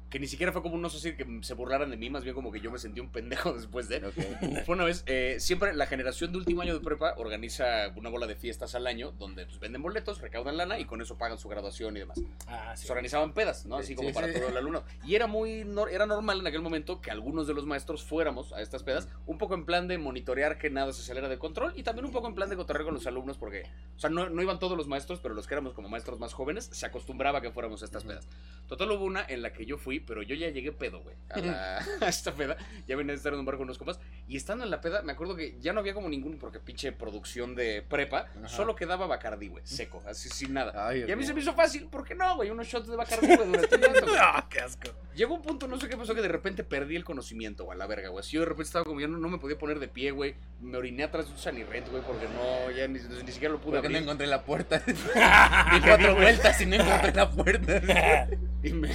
[0.10, 2.36] Que ni siquiera fue como un oso así que se burlaran de mí, más bien
[2.36, 4.00] como que yo me sentí un pendejo después de.
[4.66, 8.28] Fue una vez, eh, siempre la generación de último año de prepa organiza una bola
[8.28, 11.50] de fiestas al año donde pues, venden boletos, recaudan lana y con eso pagan su
[11.50, 12.22] graduación y demás.
[12.48, 12.86] Ah, sí.
[12.86, 13.78] Se organizaban pedas, ¿no?
[13.78, 14.34] Así Sí, como sí, para sí.
[14.40, 14.84] todo el alumno.
[15.04, 18.54] Y era muy nor- era normal en aquel momento que algunos de los maestros fuéramos
[18.54, 21.74] a estas pedas, un poco en plan de monitorear que nada se saliera de control
[21.76, 23.64] y también un poco en plan de cotorrear con los alumnos porque,
[23.96, 26.34] o sea, no, no iban todos los maestros, pero los que éramos como maestros más
[26.34, 28.12] jóvenes, se acostumbraba a que fuéramos a estas Ujú.
[28.12, 28.28] pedas.
[28.68, 31.40] Total hubo una en la que yo fui, pero yo ya llegué pedo, güey, a,
[31.40, 32.58] la- a esta peda.
[32.88, 35.02] Ya venía a estar en un bar con unos compas y estando en la peda,
[35.04, 38.48] me acuerdo que ya no había como ningún, porque pinche producción de prepa, Ajá.
[38.50, 40.88] solo quedaba Bacardi, güey, seco, así sin nada.
[40.88, 42.50] Ay, Y a mí se me hizo fácil, ¿por qué no, güey?
[42.50, 44.06] Unos shots de Bacardi, güey, durante el rato.
[44.20, 44.90] Ah, qué asco.
[45.16, 47.80] Llegó un punto, no sé qué pasó, que de repente perdí el conocimiento, güey, a
[47.80, 48.20] la verga, güey.
[48.22, 50.36] Así yo de repente estaba como, ya no, no me podía poner de pie, güey.
[50.60, 53.74] Me oriné atrás de un sanirrent, güey, porque no, ya ni, ni siquiera lo pude
[53.78, 54.02] Porque no abrir.
[54.04, 54.80] encontré la puerta.
[54.86, 58.28] Di cuatro vueltas y no encontré la puerta.
[58.64, 58.90] Y me,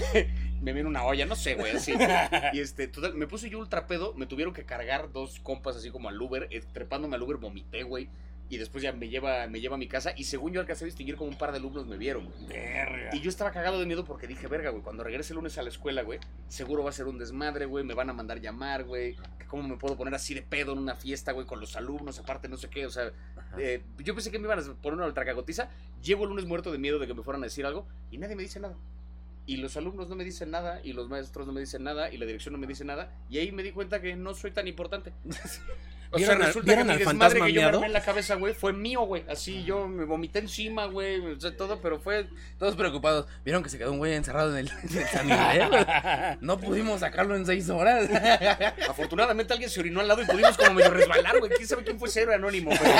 [0.60, 1.94] me viene una olla, no sé, güey, así.
[2.52, 5.90] Y este, total, me puse yo ultra pedo, me tuvieron que cargar dos compas así
[5.90, 8.08] como al Uber, eh, trepándome al Uber vomité, güey.
[8.48, 10.86] Y después ya me lleva, me lleva a mi casa y según yo alcancé a
[10.86, 12.48] distinguir como un par de alumnos me vieron, güey.
[12.48, 13.10] Verga.
[13.12, 15.62] Y yo estaba cagado de miedo porque dije, verga, güey, cuando regrese el lunes a
[15.62, 16.18] la escuela, güey,
[16.48, 19.14] seguro va a ser un desmadre, güey, me van a mandar llamar, güey,
[19.46, 22.48] cómo me puedo poner así de pedo en una fiesta, güey, con los alumnos, aparte
[22.48, 23.12] no sé qué, o sea,
[23.56, 25.70] eh, yo pensé que me iban a poner una ultracagotiza,
[26.02, 28.34] llego el lunes muerto de miedo de que me fueran a decir algo y nadie
[28.34, 28.76] me dice nada.
[29.50, 32.18] Y los alumnos no me dicen nada, y los maestros no me dicen nada, y
[32.18, 34.68] la dirección no me dice nada, y ahí me di cuenta que no soy tan
[34.68, 35.12] importante.
[36.12, 38.34] O sea, ¿Vieron al- resulta que mi desmadre que yo me armé en la cabeza,
[38.34, 39.24] güey, fue mío, güey.
[39.28, 42.26] Así yo me vomité encima, güey, o sea, todo, pero fue
[42.58, 43.26] Todos preocupados.
[43.44, 45.70] ¿Vieron que se quedó un güey encerrado en el, en el San Miguel?
[46.40, 48.10] No pudimos sacarlo en seis horas.
[48.88, 51.52] Afortunadamente alguien se orinó al lado y pudimos como medio resbalar, güey.
[51.52, 52.92] ¿Quién sabe quién fue ese héroe anónimo, güey?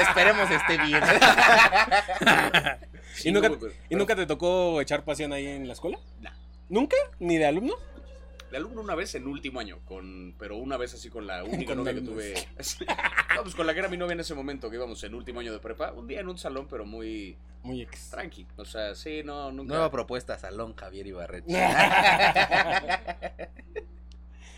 [0.00, 1.02] Esperemos esté bien.
[3.14, 3.58] Sí, ¿Y, nunca, no,
[3.90, 5.98] ¿Y nunca te tocó echar pasión ahí en la escuela?
[6.20, 6.30] No.
[6.68, 6.96] ¿Nunca?
[7.18, 7.74] ¿Ni de alumno?
[8.50, 11.74] De alumno una vez en último año, con, pero una vez así con la única
[11.74, 12.34] novia que tuve.
[13.34, 15.40] No, pues con la que era mi novia en ese momento, que íbamos en último
[15.40, 15.92] año de prepa.
[15.92, 18.10] Un día en un salón, pero muy Muy ex.
[18.10, 18.46] tranqui.
[18.56, 19.72] O sea, sí, no, nunca.
[19.72, 21.46] Nueva propuesta, Salón Javier Ibarreche.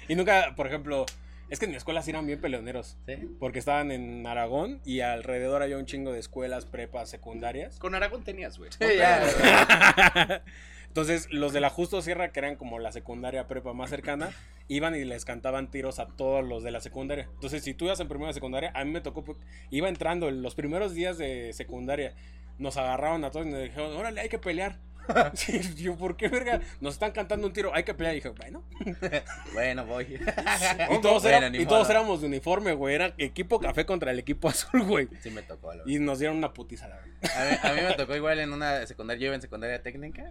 [0.09, 1.07] y nunca, por ejemplo,
[1.51, 2.97] Es que en mi escuela sí eran bien peleoneros.
[3.07, 3.15] Sí.
[3.39, 7.79] Porque estaban en Aragón y alrededor había un chingo de escuelas, prepas, secundarias.
[7.79, 8.71] Con Aragón tenías, güey.
[8.73, 8.85] Sí.
[10.95, 14.31] Entonces, los de la Justo Sierra, que eran como la secundaria prepa más cercana,
[14.69, 17.29] iban y les cantaban tiros a todos los de la secundaria.
[17.35, 19.39] Entonces, si tú ibas en primera secundaria, a mí me tocó, pues,
[19.71, 22.15] iba entrando en los primeros días de secundaria,
[22.59, 24.79] nos agarraron a todos y nos dijeron, órale, hay que pelear.
[25.35, 26.61] Sí, yo, ¿por qué, verga?
[26.81, 28.15] Nos están cantando un tiro, hay que pelear.
[28.15, 28.63] Y dije, bueno.
[29.53, 30.05] Bueno, voy.
[30.91, 31.91] Y todos, Bueno, era- ni y todos modo.
[31.91, 32.95] éramos de uniforme, güey.
[32.95, 35.09] Era equipo café contra el equipo azul, güey.
[35.23, 35.73] Sí me tocó.
[35.75, 37.11] la Y nos dieron una putiza, la verdad.
[37.37, 40.31] A mí, a mí me tocó igual en una secundaria, yo iba en secundaria técnica.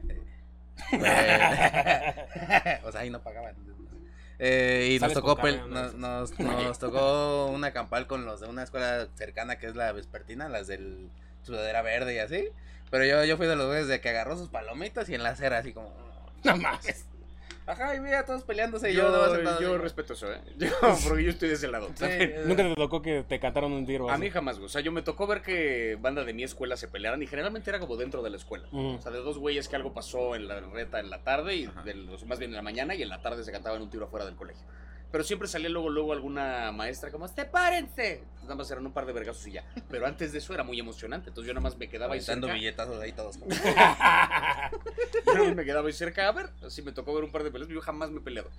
[0.91, 3.55] eh, o sea, ahí no pagaban.
[4.39, 5.38] Eh, y nos tocó,
[5.69, 5.93] nos,
[6.39, 10.67] nos tocó una campal con los de una escuela cercana que es la vespertina, las
[10.67, 11.09] del
[11.43, 12.49] sudadera verde y así.
[12.93, 15.29] Pero yo, yo fui de los güeyes de que agarró sus palomitas y en la
[15.29, 15.91] acera así como...
[16.43, 17.08] Nada más.
[17.65, 19.77] Ajá, y mira, todos peleándose y yo, Yo, sentado yo así.
[19.82, 20.39] respeto eso, ¿eh?
[20.60, 20.69] Yo,
[21.08, 21.88] porque yo estoy de ese lado.
[22.45, 24.10] Nunca te tocó que te cantaron un tiro.
[24.12, 24.21] A así?
[24.21, 24.67] mí jamás, güey.
[24.67, 27.71] O sea, yo me tocó ver que banda de mi escuela se pelearan y generalmente
[27.71, 28.67] era como dentro de la escuela.
[28.71, 31.65] O sea, de dos güeyes que algo pasó en la reta en la tarde y
[31.86, 34.06] de los- más bien en la mañana y en la tarde se cantaban un tiro
[34.06, 34.67] afuera del colegio.
[35.13, 38.23] Pero siempre salía luego, luego alguna maestra como, ¡sepárense!
[38.41, 39.63] Nada más eran un par de vergazos y ya.
[39.88, 41.30] Pero antes de eso era muy emocionante.
[41.30, 42.52] Entonces yo nada más me quedaba ahí cerca.
[42.52, 43.38] billetazos ahí todos.
[43.39, 43.45] Yo
[45.36, 46.49] nada más me quedaba ahí cerca a ver.
[46.65, 47.69] Así me tocó ver un par de peleas.
[47.69, 48.49] Yo jamás me he peleado.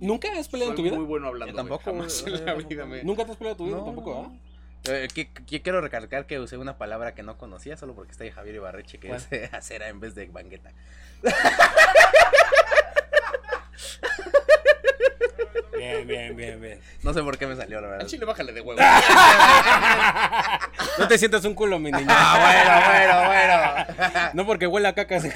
[0.00, 0.98] ¿Nunca has peleado en tu Soy vida?
[0.98, 1.52] muy bueno hablando.
[1.52, 2.00] Yo tampoco, güey.
[2.08, 3.04] Jamás güey, en la vida me...
[3.04, 3.76] ¿Nunca te has peleado en tu vida?
[3.76, 4.28] No, Tampoco, no.
[4.34, 4.90] ¿ah?
[4.92, 8.24] Eh, que- que quiero recalcar que usé una palabra que no conocía solo porque está
[8.24, 9.22] ahí Javier Ibarreche, que ¿Cuál?
[9.30, 10.72] es acera en vez de bangueta.
[15.80, 16.78] Bien, bien, bien, bien.
[17.02, 18.02] No sé por qué me salió, la verdad.
[18.02, 18.78] Al chile bájale de huevo.
[20.98, 22.06] No te sientas un culo, mi niña.
[22.10, 23.26] Ah, bueno, bueno,
[23.96, 24.30] bueno.
[24.34, 25.18] No porque huele a caca.
[25.18, 25.30] No es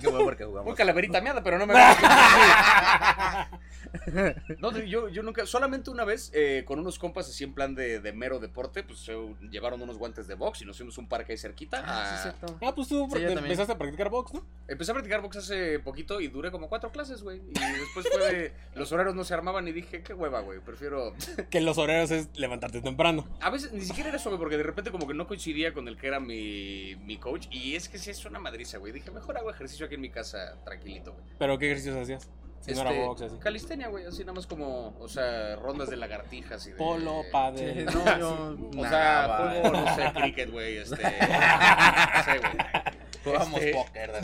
[0.00, 0.74] que fue porque Muy jugamos.
[0.76, 3.48] calaverita meada, pero no me gusta.
[4.58, 8.00] No, yo, yo nunca, solamente una vez eh, con unos compas así en plan de,
[8.00, 9.16] de mero deporte, pues eh,
[9.50, 11.82] llevaron unos guantes de box y nos fuimos a un parque ahí cerquita.
[11.84, 12.58] Ah, sí, cierto.
[12.62, 13.38] Ah, pues tú Sí, yo también.
[13.38, 14.44] empezaste a practicar box, ¿no?
[14.66, 17.38] Empecé a practicar box hace poquito y duré como cuatro clases, güey.
[17.38, 21.14] Y después fue de, los horarios no se armaban y dije, qué hueva, güey, prefiero...
[21.50, 23.26] Que los horarios es levantarte temprano.
[23.40, 25.88] A veces ni siquiera era eso, güey, porque de repente como que no coincidía con
[25.88, 28.92] el que era mi, mi coach y es que sí es una madriza, güey.
[28.92, 31.24] Dije, mejor hago ejercicio aquí en mi casa tranquilito, güey.
[31.38, 32.28] ¿Pero qué ejercicios hacías?
[32.60, 33.36] Si no era Este, box, así.
[33.38, 36.76] Calistenia, güey, así nada más como, o sea, rondas de lagartijas y de...
[36.76, 37.84] Polo, padre.
[37.84, 40.96] no, yo O sea, juego, no sé, cricket, güey, este...
[41.02, 42.52] No sé, güey.
[43.24, 44.10] Jugamos este- póker.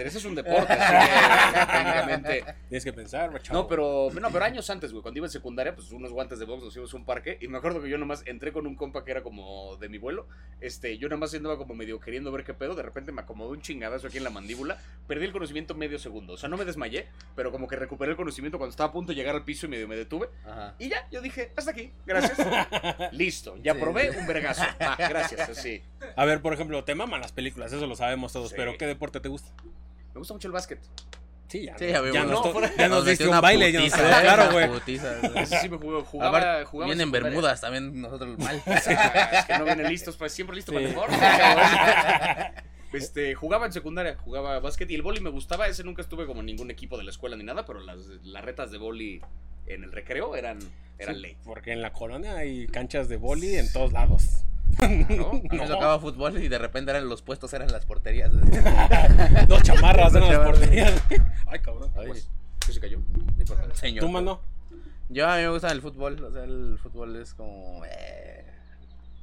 [0.00, 2.40] ajedrez es un deporte, así.
[2.68, 3.60] Tienes que pensar, chavo.
[3.62, 6.44] No, pero, no, pero años antes, güey, cuando iba en secundaria, pues unos guantes de
[6.44, 8.74] box, nos íbamos a un parque, y me acuerdo que yo nomás entré con un
[8.76, 10.26] compa que era como de mi vuelo,
[10.60, 13.60] este, yo nomás andaba como medio queriendo ver qué pedo, de repente me acomodó un
[13.62, 17.06] chingadazo aquí en la mandíbula, perdí el conocimiento medio segundo, o sea, no me desmayé,
[17.36, 19.68] pero como que recuperé el conocimiento cuando estaba a punto de llegar al piso y
[19.68, 20.74] medio me detuve, Ajá.
[20.78, 22.38] y ya, yo dije, hasta aquí, gracias,
[23.12, 23.80] listo, ya Sí.
[23.80, 25.82] probé un vergazo, ah, gracias, así.
[26.16, 28.54] A ver, por ejemplo, te maman las películas, eso lo sabemos todos, Sí.
[28.56, 29.50] pero ¿qué deporte te gusta?
[30.14, 30.80] Me gusta mucho el básquet.
[31.48, 31.76] Sí, ya.
[31.76, 34.02] Sí, no- ya nos, fuera- ya nos diste un una baile, ya nos ¿eh?
[34.22, 34.70] claro, güey.
[34.86, 37.10] Ese sí me jugó, jugaba, Vienen.
[37.10, 38.62] Bermudas también, nosotros mal.
[38.66, 40.94] Es que no vienen listos, pues siempre listo para el Sí.
[40.94, 41.16] deporte.
[42.92, 45.68] Este, jugaba en secundaria, jugaba básquet y el boli me gustaba.
[45.68, 48.44] Ese nunca estuve como en ningún equipo de la escuela ni nada, pero las, las
[48.44, 49.20] retas de boli
[49.66, 50.58] en el recreo eran,
[50.98, 51.36] eran Sí, ley.
[51.44, 54.42] Porque en la colonia hay canchas de boli en todos lados.
[55.16, 55.42] ¿no?
[55.66, 58.30] Tocaba fútbol y de repente eran los puestos eran las porterías.
[59.48, 61.02] Dos chamarras eran las porterías.
[61.46, 61.90] Ay, cabrón.
[61.96, 62.28] Ay, Pues,
[62.66, 62.98] ¿qué se cayó?
[62.98, 63.74] No importa.
[63.74, 64.00] señor.
[64.04, 64.40] ¿Tú, mano?
[65.08, 68.39] Yo a mí me gusta el fútbol, o sea, el fútbol es como eh,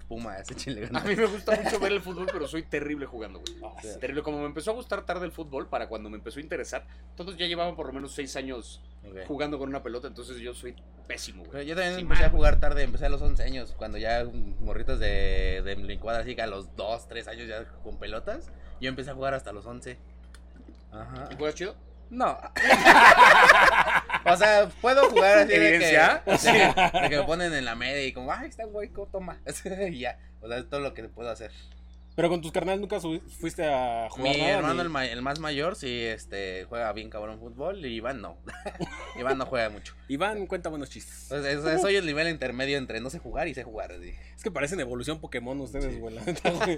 [0.07, 0.89] Puma, ese chile.
[0.93, 3.57] A mí me gusta mucho ver el fútbol, pero soy terrible jugando, güey.
[3.63, 3.89] Ah, Sí.
[3.99, 4.23] Terrible.
[4.23, 7.35] Como me empezó a gustar tarde el fútbol, para cuando me empezó a interesar, todos
[7.37, 8.81] ya llevaban por lo menos seis años
[9.27, 10.75] jugando con una pelota, entonces yo soy
[11.07, 11.65] pésimo, güey.
[11.65, 14.25] Yo también Sí, empecé a jugar tarde, empecé a los 11 años, cuando ya
[14.59, 18.49] morritos de, de mi cuadra, así que a los 2, 3 años ya con pelotas,
[18.81, 19.97] yo empecé a jugar hasta los 11.
[20.91, 21.29] Ajá.
[21.31, 21.75] ¿Y juegas chido?
[22.09, 22.37] No.
[24.25, 28.05] o sea, puedo jugar así de que, sí, de que me ponen en la media
[28.05, 29.39] y como, ay, está co- toma.
[29.91, 30.17] y ya.
[30.41, 31.51] O sea, es todo lo que puedo hacer.
[32.15, 35.21] Pero con tus carnales nunca fuiste a jugar Mi nada, hermano, ni- el, ma- el
[35.21, 38.37] más mayor, sí, este, juega bien cabrón fútbol y Iván no.
[39.19, 39.93] Iván no juega mucho.
[40.07, 41.31] Iván cuenta buenos chistes.
[41.31, 41.35] O
[41.75, 43.91] o soy el nivel intermedio entre no sé jugar y sé jugar.
[43.91, 44.15] así.
[44.35, 46.15] Es que parecen evolución Pokémon ustedes, güey.
[46.17, 46.75] güey.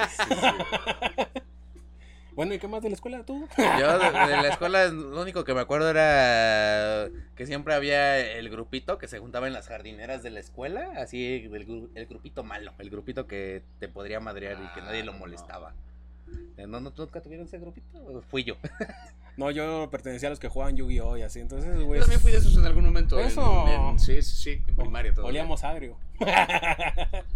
[2.35, 3.47] Bueno, ¿y qué más de la escuela tú?
[3.57, 4.11] Yo de, de
[4.41, 9.19] la escuela lo único que me acuerdo era que siempre había el grupito que se
[9.19, 13.63] juntaba en las jardineras de la escuela, así el, el grupito malo, el grupito que
[13.79, 15.19] te podría madrear y que nadie lo Ah, no.
[15.19, 15.73] molestaba.
[16.57, 17.97] Eh, ¿No, no, nunca tuvieron ese grupito?
[17.97, 18.55] ¿O Fui yo.
[19.39, 21.15] No, yo pertenecía a los que jugaban Yu-Gi-Oh!
[21.15, 21.39] y así.
[21.39, 21.99] Entonces, güey.
[21.99, 23.17] Yo también fui de esos en algún momento.
[23.17, 23.65] en- Eso.
[23.69, 25.29] en- sí, sí, sí, en primaria todavía.
[25.43, 25.97] Olíamos agrio.
[26.19, 26.25] Yo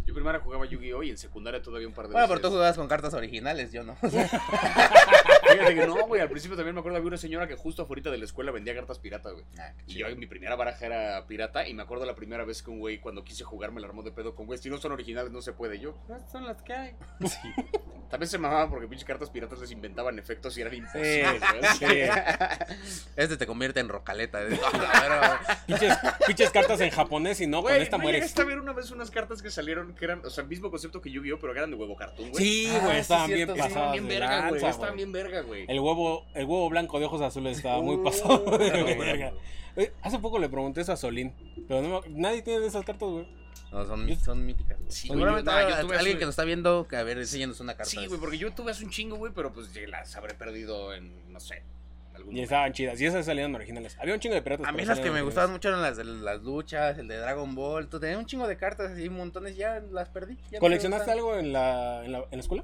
[0.08, 1.02] en primaria jugaba Yu-Gi-Oh!
[1.04, 2.50] y en secundaria todavía un par de Bueno, pero veces.
[2.50, 3.96] tú jugabas con cartas originales, yo no.
[5.52, 6.22] Fíjate que no, güey.
[6.22, 8.74] Al principio también me acuerdo había una señora que justo afuera de la escuela vendía
[8.76, 9.46] cartas pirata, güey.
[9.60, 11.68] Ah, Y yo, mi primera baraja era pirata.
[11.68, 14.02] Y me acuerdo la primera vez que un güey, cuando quise jugar, me la armó
[14.04, 14.58] de pedo con güey.
[14.60, 15.80] Si no son originales, no se puede.
[15.80, 16.96] Yo, "Ah, son las que hay.
[17.28, 17.38] Sí.
[18.10, 21.64] También se mamaban porque pinches cartas piratas les inventaban efectos y eran imposibles, güey.
[21.80, 21.86] Sí.
[23.16, 24.44] Este te convierte en rocaleta.
[24.44, 24.50] ¿eh?
[24.50, 25.22] Pero-
[25.66, 28.38] Pinches, pinches cartas en japonés y no, Güey, con esta ¿no mueres.
[28.38, 31.02] a ver una vez unas cartas que salieron que eran, o sea, el mismo concepto
[31.02, 32.44] que Yu-Gi-Oh, pero que eran de huevo cartoon, güey?
[32.44, 33.92] Sí, Ah, güey, sí, estaban bien sí, Estaban pasadas.
[33.94, 34.66] bien verga, güey.
[34.66, 35.66] Estaban bien verga, güey.
[35.68, 39.32] El huevo, el huevo blanco de ojos azules estaba muy Uh, pasado de no, verga.
[39.32, 39.82] no.
[39.82, 41.34] Eh, Hace poco le pregunté eso a Solín,
[41.68, 43.28] pero no me- nadie tiene de esas cartas, güey.
[43.72, 44.78] No, son, son míticas.
[44.78, 44.92] güey.
[44.92, 47.04] Sí, Seguramente yo- nah, hay- yo tuve alguien hace- que nos está viendo, que a
[47.04, 47.90] ver, enséñanos una carta.
[47.90, 51.32] Sí, güey, porque yo tuve hace un chingo, güey, pero pues las habré perdido en,
[51.34, 51.64] no sé,
[52.30, 53.02] Y estaban chidas.
[53.02, 53.98] Y esas salían originales.
[54.00, 54.68] Había un chingo de piratas.
[54.68, 57.56] A mí las que me gustaban mucho eran las de las luchas, el de Dragon
[57.56, 57.88] Ball.
[57.90, 60.36] Tú tenías un chingo de cartas así, montones, ya las perdí.
[60.52, 62.64] ya no ¿Coleccionaste algo en la, en la, en la escuela?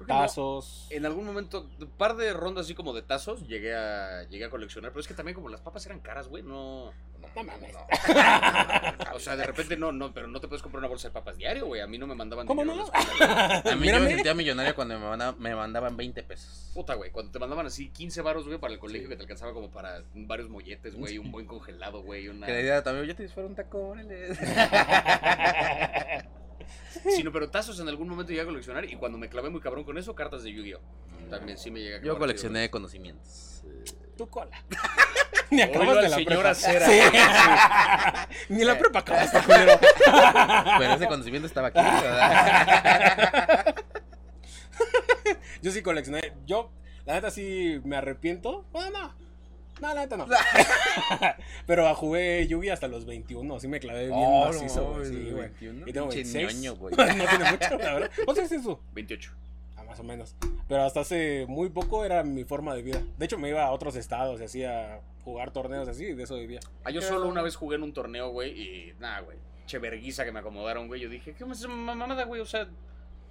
[0.00, 0.20] Creo que no.
[0.20, 0.86] Tazos.
[0.88, 4.50] En algún momento, un par de rondas así como de tazos, llegué a, llegué a
[4.50, 6.90] coleccionar, pero es que también como las papas eran caras, güey, no...
[7.36, 7.76] No mames.
[9.14, 11.36] O sea, de repente no, no, pero no te puedes comprar una bolsa de papas
[11.36, 12.90] diario, güey, a mí no me mandaban ¿Cómo dinero no?
[12.94, 16.70] a la mí yo me sentía millonario cuando me mandaban, me mandaban 20 pesos.
[16.72, 19.52] Puta, güey, cuando te mandaban así 15 baros, güey, para el colegio que te alcanzaba
[19.52, 22.46] como para varios molletes, güey, un buen congelado, güey, una...
[22.46, 24.30] Que le decía también, yo te fuera un taco, órale.
[27.08, 29.60] Sí, no, pero tazos en algún momento llegué a coleccionar y cuando me clavé muy
[29.60, 30.80] cabrón con eso, cartas de Yu-Gi-Oh!
[31.30, 33.62] También sí me llega a Yo coleccioné conocimientos.
[34.16, 34.64] Tu cola.
[35.50, 36.54] Ni acabas de la señora prepa.
[36.54, 36.86] Cera.
[36.86, 37.00] Sí.
[38.54, 39.80] Ni la prepa acabaste, culero.
[40.78, 43.74] Pero ese conocimiento estaba aquí, ¿verdad?
[45.62, 46.34] Yo sí coleccioné.
[46.46, 46.72] Yo,
[47.04, 48.64] la neta, sí me arrepiento.
[48.72, 49.29] Bueno, no.
[49.80, 50.26] No, la neta no.
[51.66, 53.56] Pero jugué Yugi hasta los 21.
[53.56, 55.04] Así me clavé bien Oh, macizo, no.
[55.04, 55.48] Sí, güey.
[55.48, 56.54] 21, Y tengo pinche 26.
[56.62, 56.94] ñoño, güey.
[56.96, 58.10] no tiene mucho, la verdad.
[58.16, 58.78] ¿Cuántos años tienes tú?
[58.92, 59.32] 28.
[59.76, 60.36] Ah, más o menos.
[60.68, 63.02] Pero hasta hace muy poco era mi forma de vida.
[63.18, 66.36] De hecho, me iba a otros estados y hacía jugar torneos así y de eso
[66.36, 66.60] vivía.
[66.84, 69.38] Ah, yo solo una vez jugué en un torneo, güey, y nada, güey.
[69.66, 71.00] Che verguiza que me acomodaron, güey.
[71.00, 72.40] Yo dije, ¿qué más mamada, güey?
[72.40, 72.68] O sea,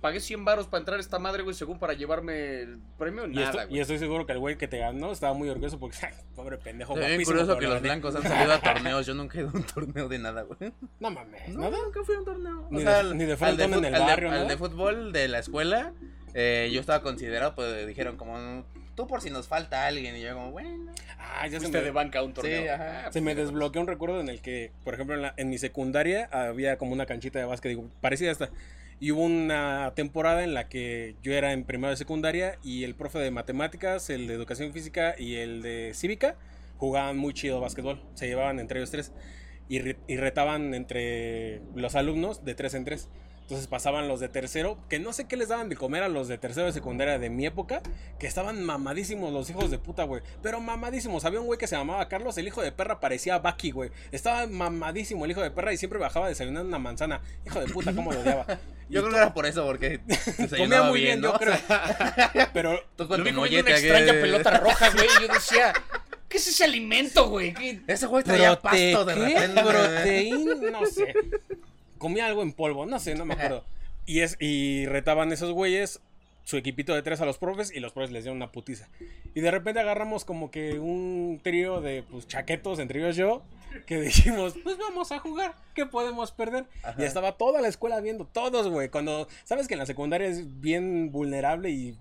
[0.02, 3.26] pagué 100 baros para entrar a esta madre, güey, según para llevarme el premio.
[3.28, 3.82] Y, Nada, estoy, y güey.
[3.82, 5.98] estoy seguro que el güey que te ganó estaba muy orgulloso porque,
[6.36, 9.06] pobre pendejo, Es bien curioso que los blancos han salido a torneos.
[9.06, 10.72] Yo nunca he ido a un torneo de nada, güey.
[11.00, 11.78] No mames, No, ¿nada?
[11.84, 12.68] nunca fui a un torneo.
[12.72, 15.28] Ni de- ni de al frontón en el al de- barrio, Al de fútbol de
[15.28, 15.94] la escuela,
[16.34, 18.64] eh, yo estaba considerado, pues dijeron como,
[18.96, 20.16] tú por si nos falta alguien.
[20.16, 20.92] Y yo como, bueno.
[21.20, 22.62] Ah, ya se me, de banca a un torneo.
[22.62, 23.04] Sí, ajá.
[23.08, 25.50] Ah, se me pues, desbloqueó un recuerdo en el que, por ejemplo, en, la- en
[25.50, 28.50] mi secundaria había como una canchita de básquet, digo, parecida a esta.
[29.02, 32.96] Y hubo una temporada en la que yo era en primero de secundaria y el
[32.96, 36.36] profe de matemáticas, el de educación física y el de cívica
[36.78, 38.02] jugaban muy chido básquetbol.
[38.16, 39.14] Se llevaban entre ellos tres
[39.70, 43.08] y, re- y retaban entre los alumnos de tres en tres.
[43.50, 46.28] Entonces pasaban los de tercero, que no sé qué les daban de comer a los
[46.28, 47.82] de tercero de secundaria de mi época,
[48.20, 50.22] que estaban mamadísimos los hijos de puta, güey.
[50.44, 51.26] Pero mamadísimos.
[51.26, 53.90] Había un güey que se llamaba Carlos, el hijo de perra parecía Bucky, güey.
[54.12, 57.22] Estaba mamadísimo el hijo de perra y siempre bajaba desayunando una manzana.
[57.44, 58.46] Hijo de puta, cómo lo odiaba.
[58.88, 60.00] Y Yo creo que era por eso, porque
[60.58, 61.34] comía muy bien, ¿no?
[61.34, 61.56] yo creo.
[62.54, 65.06] Pero Tú con tu una extraña pelota roja, güey.
[65.06, 65.74] Y yo decía,
[66.28, 67.54] ¿qué es ese alimento, güey?
[67.54, 69.62] ¿Qué- Ese güey traía pasto de repente.
[69.64, 71.14] Proteína, no sé.
[72.00, 73.64] Comía algo en polvo, no sé, no me acuerdo.
[74.08, 76.02] Y es y retaban esos güeyes
[76.50, 78.90] su equipito de tres a los profes y los profes les dieron una putiza.
[79.36, 83.44] Y de repente agarramos como que un trío de pues chaquetos, entre ellos yo,
[83.86, 86.66] que dijimos, pues vamos a jugar, ¿qué podemos perder?
[86.82, 87.00] Ajá.
[87.00, 88.90] Y estaba toda la escuela viendo, todos, güey.
[88.90, 91.96] Cuando sabes que en la secundaria es bien vulnerable y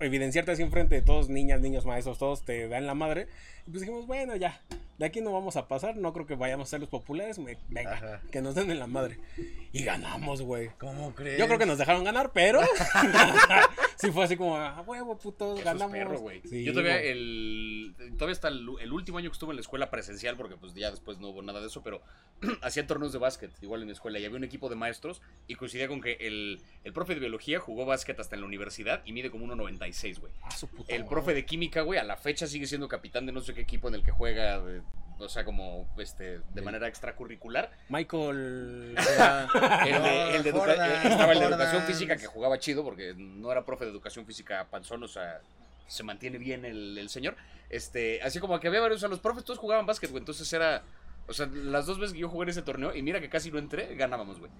[0.00, 3.28] evidenciarte así enfrente de todos, niñas, niños, maestros, todos te dan la madre.
[3.66, 4.60] Y pues dijimos, bueno, ya,
[4.98, 7.58] de aquí no vamos a pasar, no creo que vayamos a ser los populares, me-
[7.68, 8.20] venga, Ajá.
[8.30, 9.18] que nos den en la madre.
[9.72, 10.70] Y ganamos, güey.
[10.78, 11.38] ¿Cómo crees?
[11.38, 12.60] Yo creo que nos dejaron ganar, pero
[13.96, 15.92] sí fue así como, a huevo, putos, ganamos.
[15.92, 16.22] perro.
[16.48, 17.75] Sí, Yo todavía el
[18.16, 20.90] todavía hasta el, el último año que estuve en la escuela presencial porque pues ya
[20.90, 22.02] después no hubo nada de eso, pero
[22.62, 25.54] hacían torneos de básquet igual en mi escuela y había un equipo de maestros y
[25.54, 29.12] coincidía con que el, el profe de biología jugó básquet hasta en la universidad y
[29.12, 30.32] mide como 1.96, güey.
[30.42, 30.48] Ah,
[30.88, 31.10] El madre.
[31.10, 33.88] profe de química, güey, a la fecha sigue siendo capitán de no sé qué equipo
[33.88, 34.82] en el que juega, de-
[35.18, 37.70] o sea, como este de manera extracurricular.
[37.88, 38.94] Michael.
[39.86, 41.60] El de, el de educa- Jordan, estaba el de Jordan.
[41.60, 45.40] educación física que jugaba chido porque no era profe de educación física panzón, o sea,
[45.86, 47.36] se mantiene bien el, el señor.
[47.70, 50.50] Este, así como que había varios, o sea, los profes todos jugaban básquet, güey, entonces
[50.52, 50.82] era
[51.28, 53.50] O sea, las dos veces que yo jugué en ese torneo, y mira que casi
[53.50, 54.52] no entré, ganábamos, güey.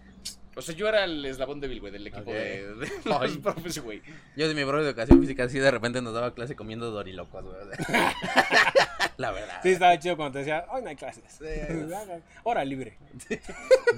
[0.56, 2.34] O sea, yo era el eslabón débil, güey, del equipo Ok.
[2.36, 4.02] de, de los profes, güey.
[4.36, 7.44] Yo de mi bro de educación física así de repente nos daba clase comiendo dorilocos,
[7.44, 7.56] güey.
[9.18, 9.60] La verdad.
[9.62, 11.24] Sí, estaba chido cuando te decía, hoy no hay clases.
[11.28, 11.44] Sí.
[12.42, 12.98] Hora libre.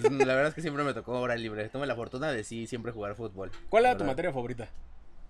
[0.03, 1.69] La verdad es que siempre me tocó hora libre.
[1.71, 3.51] Tuve la fortuna de sí siempre jugar fútbol.
[3.69, 4.69] ¿Cuál era tu materia favorita?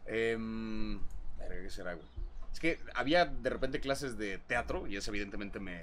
[0.07, 0.99] Em,
[1.49, 2.07] verga, ¿Qué será, güey?
[2.53, 5.83] Es que había de repente clases de teatro, y eso evidentemente me,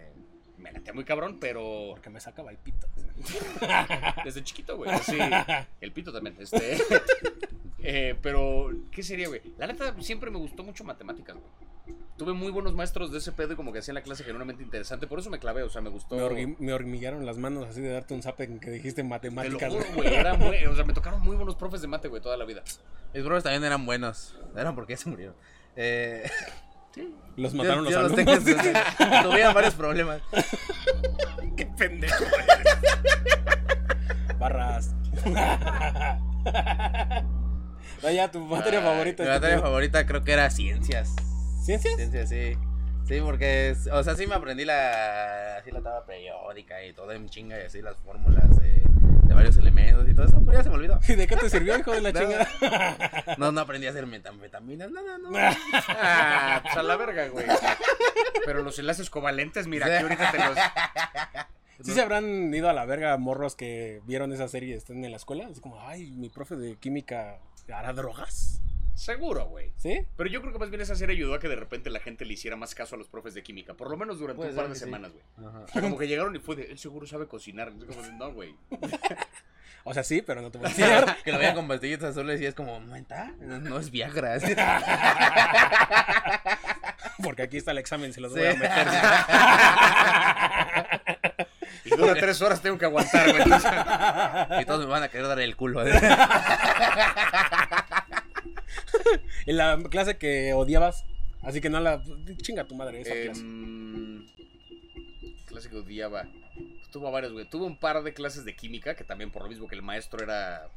[0.57, 2.87] me muy cabrón, pero Porque me sacaba el pito.
[4.23, 4.91] desde chiquito, güey.
[5.03, 5.17] Sí,
[5.81, 6.35] el pito también.
[6.39, 6.77] Este.
[7.87, 9.41] Eh, pero, ¿qué sería, güey?
[9.59, 11.97] La neta, siempre me gustó mucho matemáticas, güey.
[12.17, 15.05] Tuve muy buenos maestros de ese pedo y como que hacían la clase genuinamente interesante.
[15.05, 16.15] Por eso me clavé, o sea, me gustó.
[16.15, 19.71] Me, hormiguearon las manos así de darte un zape en que dijiste Te lo matemáticas.
[19.71, 20.09] juro, güey.
[20.09, 20.15] güey.
[20.15, 22.63] Era muy, o sea, me tocaron muy buenos profes de mate, güey, toda la vida.
[23.13, 24.35] Mis bros también eran buenos.
[24.57, 25.35] Eran porque se murieron.
[25.75, 26.29] Eh,
[27.35, 28.43] Los mataron yo- los yo alumnos.
[28.45, 30.21] tengo- Tuvieron varios problemas.
[31.57, 32.23] Qué pendejo.
[34.37, 34.93] Barras.
[38.03, 39.23] Vaya, tu materia Ay, favorita.
[39.23, 41.15] Mi materia favorita creo que era ciencias.
[41.63, 41.95] ¿Ciencias?
[41.95, 42.57] Ciencias, sí.
[43.07, 47.11] Sí, porque, es- o sea, sí me aprendí la, así la tabla periódica y todo
[47.11, 48.94] en chinga y así las fórmulas de, de
[49.35, 50.99] varios elementos y todo eso, pero ya se me olvidó.
[51.07, 52.19] ¿Y de qué te sirvió, hijo de la No.
[52.19, 52.47] chingada?
[53.37, 55.29] No, no aprendí a hacer metanfetaminas, nada, no.
[55.89, 57.45] Ah, pues a la verga, güey.
[58.45, 60.57] Pero los enlaces covalentes, mira, aquí ahorita te los.
[61.81, 65.11] ¿Sí se habrán ido a la verga morros que vieron esa serie y están en
[65.11, 65.49] la escuela?
[65.49, 67.39] Es como, ay, mi profe de química
[67.73, 68.61] hará drogas.
[68.95, 69.71] Seguro, güey.
[69.77, 70.05] ¿Sí?
[70.15, 72.23] Pero yo creo que más bien esa serie ayudó a que de repente la gente
[72.25, 73.73] le hiciera más caso a los profes de química.
[73.75, 74.79] Por lo menos durante Puede un par de sí.
[74.81, 75.23] semanas, güey.
[75.71, 77.73] Sea, como que llegaron y fue de, él seguro sabe cocinar.
[77.77, 78.55] Es como de, no, güey.
[79.87, 81.17] O sea, sí, pero no te voy a enseñar.
[81.23, 84.39] Que lo vean con pastillitas azules y es como, no está, no, no es Viagra.
[87.23, 88.39] Porque aquí está el examen, se los Sí.
[88.39, 88.87] voy a meter.
[91.85, 93.43] Y dura tres horas, tengo que aguantar, güey.
[94.61, 95.83] Y todos me van a querer dar el culo.
[99.45, 101.05] En la clase que odiabas.
[101.41, 102.03] Así que no la.
[102.41, 103.41] Chinga tu madre esa clase.
[103.41, 104.25] em,
[105.45, 106.27] clase que odiaba.
[106.91, 107.47] Tuvo varias, güey.
[107.49, 110.23] Tuve un par de clases de química que también por lo mismo que el maestro
[110.23, 110.69] era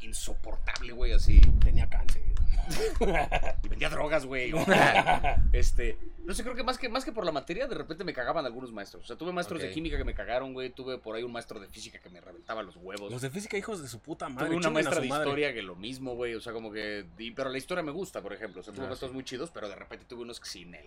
[0.00, 1.40] insoportable, güey, así.
[1.62, 2.22] Tenía cáncer.
[3.62, 4.52] Y vendía drogas, güey.
[5.52, 8.12] Este, no sé, creo que más que más que por la materia, de repente me
[8.12, 9.04] cagaban algunos maestros.
[9.04, 10.70] O sea, tuve maestros de química que me cagaron, güey.
[10.70, 13.10] Tuve por ahí un maestro de física que me reventaba los huevos.
[13.12, 14.48] Los de física, hijos de su puta madre.
[14.48, 15.24] Tuve una maestra de madre.
[15.24, 16.34] historia que lo mismo, güey.
[16.34, 17.06] O sea, como que.
[17.18, 18.60] y- pero la historia me gusta, por ejemplo.
[18.60, 19.14] O sea, tuve Ah, maestros sí.
[19.14, 20.86] muy chidos, pero de repente tuve unos que sin él.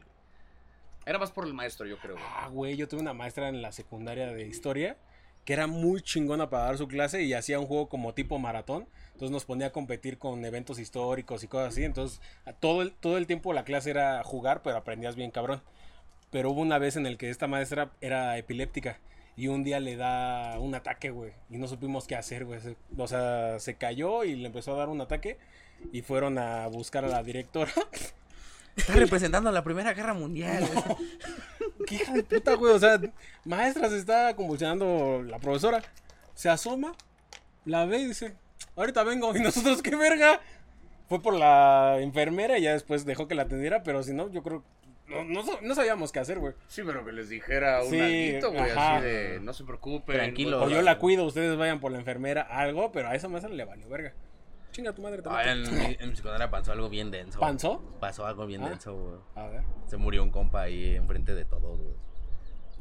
[1.05, 2.26] Era más por el maestro, yo creo, güey.
[2.28, 4.97] Ah, güey, yo tuve una maestra en la secundaria de historia
[5.46, 8.88] que era muy chingona para dar su clase y hacía un juego como tipo maratón.
[9.14, 11.84] Entonces nos ponía a competir con eventos históricos y cosas así.
[11.84, 12.22] Entonces
[12.60, 15.62] todo el, todo el tiempo la clase era jugar, pero aprendías bien cabrón.
[16.32, 19.00] Pero hubo una vez en el que esta maestra era epiléptica
[19.36, 21.32] y un día le da un ataque, güey.
[21.50, 22.60] Y no supimos qué hacer, güey.
[22.98, 25.38] O sea, se cayó y le empezó a dar un ataque
[25.94, 27.72] y fueron a buscar a la directora.
[28.80, 30.68] Está representando la Primera Guerra Mundial.
[31.86, 32.74] ¿Qué hija de puta, güey?
[32.74, 33.00] O sea,
[33.46, 35.82] maestra se está convulsionando la profesora.
[36.34, 36.94] Se asoma,
[37.66, 38.36] la ve y dice,
[38.76, 39.34] ahorita vengo.
[39.36, 40.40] ¿Y nosotros qué verga?
[41.08, 44.44] Fue por la enfermera y ya después dejó que la atendiera, pero si no, yo
[44.44, 44.64] creo...
[45.08, 46.54] No, no, sa- no sabíamos qué hacer, güey.
[46.68, 48.70] Sí, pero que les dijera un Sí, alguito, güey.
[48.70, 48.98] ajá.
[48.98, 50.16] Así de, no se preocupen.
[50.18, 50.64] Tranquilo.
[50.64, 53.66] O yo la cuido, ustedes vayan por la enfermera, algo, pero a esa maestra le
[53.66, 54.14] valió verga.
[54.72, 55.66] Chinga tu madre Ah, también.
[55.66, 57.40] en, mi- en mi secundaria pasó algo bien denso.
[57.40, 57.82] ¿Panzó?
[58.00, 58.70] Pasó algo bien Ah.
[58.70, 59.16] denso, güey.
[59.36, 59.64] A ver.
[59.88, 61.94] Se murió un compa ahí enfrente de todos, güey.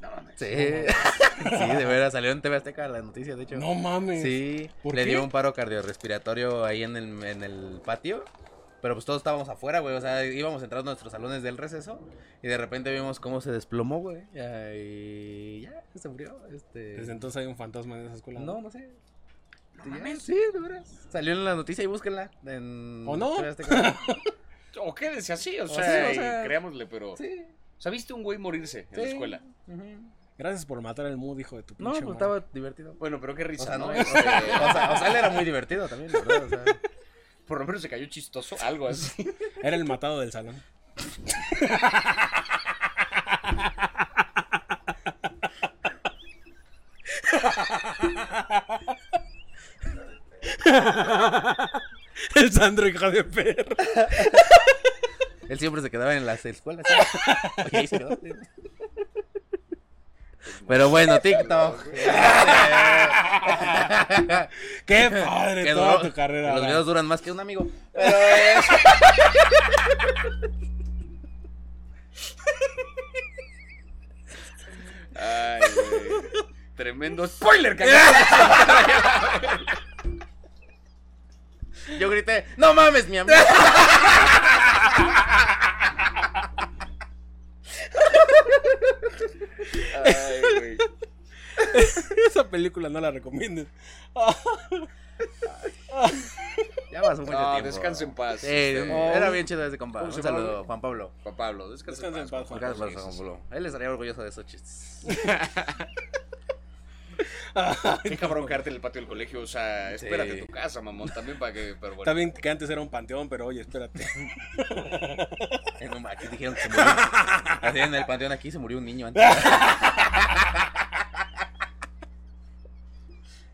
[0.01, 0.35] No mames.
[0.37, 0.47] Sí.
[1.59, 3.57] sí, de veras, salió en TV Azteca la noticia, de hecho.
[3.57, 4.23] No mames.
[4.23, 5.11] Sí, ¿Por le qué?
[5.11, 8.25] dio un paro cardiorrespiratorio ahí en el, en el patio.
[8.81, 9.97] Pero pues todos estábamos afuera, güey.
[9.97, 11.99] O sea, íbamos entrando a nuestros salones del receso.
[12.45, 14.23] Y de repente vimos cómo se desplomó, güey.
[14.33, 16.39] ya, Y ya, se murió.
[16.55, 16.79] Este...
[16.97, 18.39] Desde entonces hay un fantasma en esa escuela.
[18.39, 18.89] No, no sé.
[19.85, 20.21] No.
[20.21, 21.07] Sí, de veras.
[21.11, 22.31] Salió en la noticia y búsquenla.
[22.45, 23.37] En ¿O no?
[24.81, 27.17] O quédese así, o O sea, sea, o sea- creámosle, pero.
[27.17, 27.45] sí.
[27.77, 29.41] O sea, ¿viste un güey morirse en la escuela?
[30.37, 32.37] Gracias por matar el mood, hijo de tu No, pinche pues madre.
[32.39, 32.95] estaba divertido.
[32.95, 33.87] Bueno, pero qué O risa, sea, ¿no?
[33.87, 36.45] no, Este, o sea, o sea, él era muy divertido también, la ¿verdad?
[36.45, 36.65] O sea,
[37.47, 39.29] por lo menos se cayó chistoso, algo así.
[39.63, 40.55] Era el matado del salón.
[52.35, 53.77] el Sandro, hija de perro.
[55.49, 56.85] él siempre se quedaba en las escuelas.
[60.67, 61.83] Pero bueno, TikTok.
[64.87, 66.55] Qué padre Que toda duró- tu carrera.
[66.55, 67.67] Los videos duran más que un amigo.
[67.93, 68.65] Pero es-
[75.15, 76.45] Ay, güey.
[76.77, 77.85] diciendo spoiler, que
[81.99, 83.37] Yo grité, no mames, mi amigo.
[90.05, 90.79] Ay, güey.
[92.27, 93.67] Esa película no la recomiendes.
[96.93, 97.67] Ya pasó mucho No, tiempo.
[97.67, 98.41] descansa en paz.
[98.41, 100.01] Sí, Este, era bien chido ese compa.
[100.01, 100.65] ¿Cómo Un saludo?
[100.65, 101.13] Juan Pablo.
[101.23, 102.61] Juan Pablo, descansa, Descansa en paz, Juan
[102.95, 103.41] Pablo.
[103.51, 105.03] Él estaría orgulloso de esos chistes.
[108.05, 109.41] Qué cabrón quedarte en el patio del colegio.
[109.41, 110.41] O sea, espérate Sí.
[110.47, 111.75] tu casa, mamón, también para que.
[111.81, 112.15] Pero bueno.
[112.15, 114.07] Bien que antes era un panteón, pero oye, espérate.
[115.81, 116.85] Eh, no, aquí dijeron que se murió.
[117.63, 119.23] Así en el panteón aquí se murió un niño antes.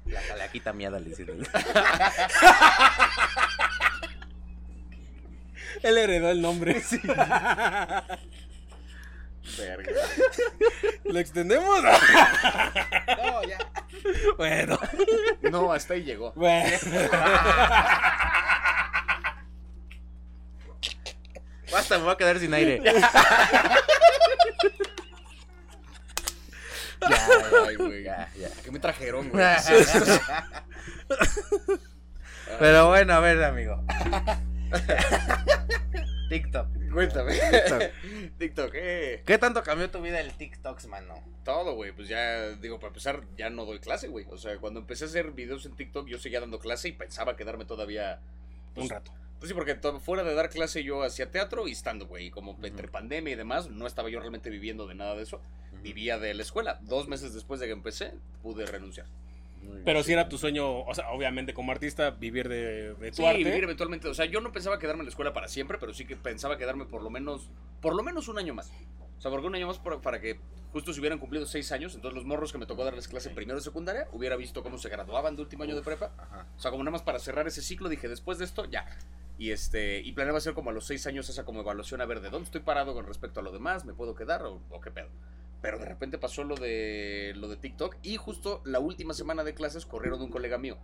[0.07, 1.47] La calaquita miada le hicieron.
[5.83, 6.81] Él heredó el nombre.
[9.59, 9.93] Verga.
[11.05, 11.83] ¿Lo extendemos?
[11.83, 13.59] No, ya.
[14.37, 14.79] bueno,
[15.43, 16.33] No, hasta ahí llegó.
[16.35, 16.77] bueno.
[21.73, 22.81] Basta, me voy a quedar sin aire.
[22.85, 22.93] Ya,
[27.67, 28.05] Ay, güey.
[28.05, 28.49] ya, ya.
[28.65, 29.45] ¿Qué me trajeron, güey?
[32.59, 33.83] Pero bueno, a ver, amigo.
[36.35, 36.67] TikTok.
[36.93, 37.33] Cuéntame.
[37.33, 37.83] TikTok.
[38.39, 39.23] TikTok, eh.
[39.25, 41.15] ¿Qué tanto cambió tu vida el TikTok, mano?
[41.45, 41.93] Todo, güey.
[41.93, 44.27] Pues ya, digo, para empezar, ya no doy clase, güey.
[44.29, 47.37] O sea, cuando empecé a hacer videos en TikTok, yo seguía dando clase y pensaba
[47.37, 48.19] quedarme todavía.
[48.75, 49.13] Un rato.
[49.39, 52.27] Pues sí, porque fuera de dar clase yo hacía teatro y stand güey.
[52.27, 55.41] Y como entre pandemia y demás, no estaba yo realmente viviendo de nada de eso.
[55.83, 56.81] Vivía de la escuela.
[56.83, 58.13] Dos meses después de que empecé,
[58.43, 59.07] pude renunciar.
[59.85, 63.25] Pero si era tu sueño, o sea, obviamente como artista, vivir de, de tu Sí,
[63.25, 63.39] arte.
[63.45, 64.09] vivir eventualmente.
[64.09, 66.57] O sea, yo no pensaba quedarme en la escuela para siempre, pero sí que pensaba
[66.57, 67.51] quedarme por lo menos,
[67.81, 68.73] por lo menos un año más.
[69.19, 70.41] O sea, porque un año más por- para que
[70.73, 73.35] justo se hubieran cumplido seis años, entonces los morros que me tocó darles clase en
[73.35, 76.13] primero de secundaria, hubiera visto cómo se graduaban de último año de prepa.
[76.19, 76.47] Ajá.
[76.57, 78.87] O sea, como nada más para cerrar ese ciclo, dije, después de esto, ya.
[79.39, 82.21] Y este, y planeaba hacer como a los seis años esa como evaluación a ver
[82.21, 84.91] de dónde estoy parado con respecto a lo demás, me puedo quedar o, o qué
[84.91, 85.09] pedo.
[85.65, 89.55] Pero de repente pasó lo de lo de TikTok y justo la última semana de
[89.55, 90.77] clases corrieron de un colega mío,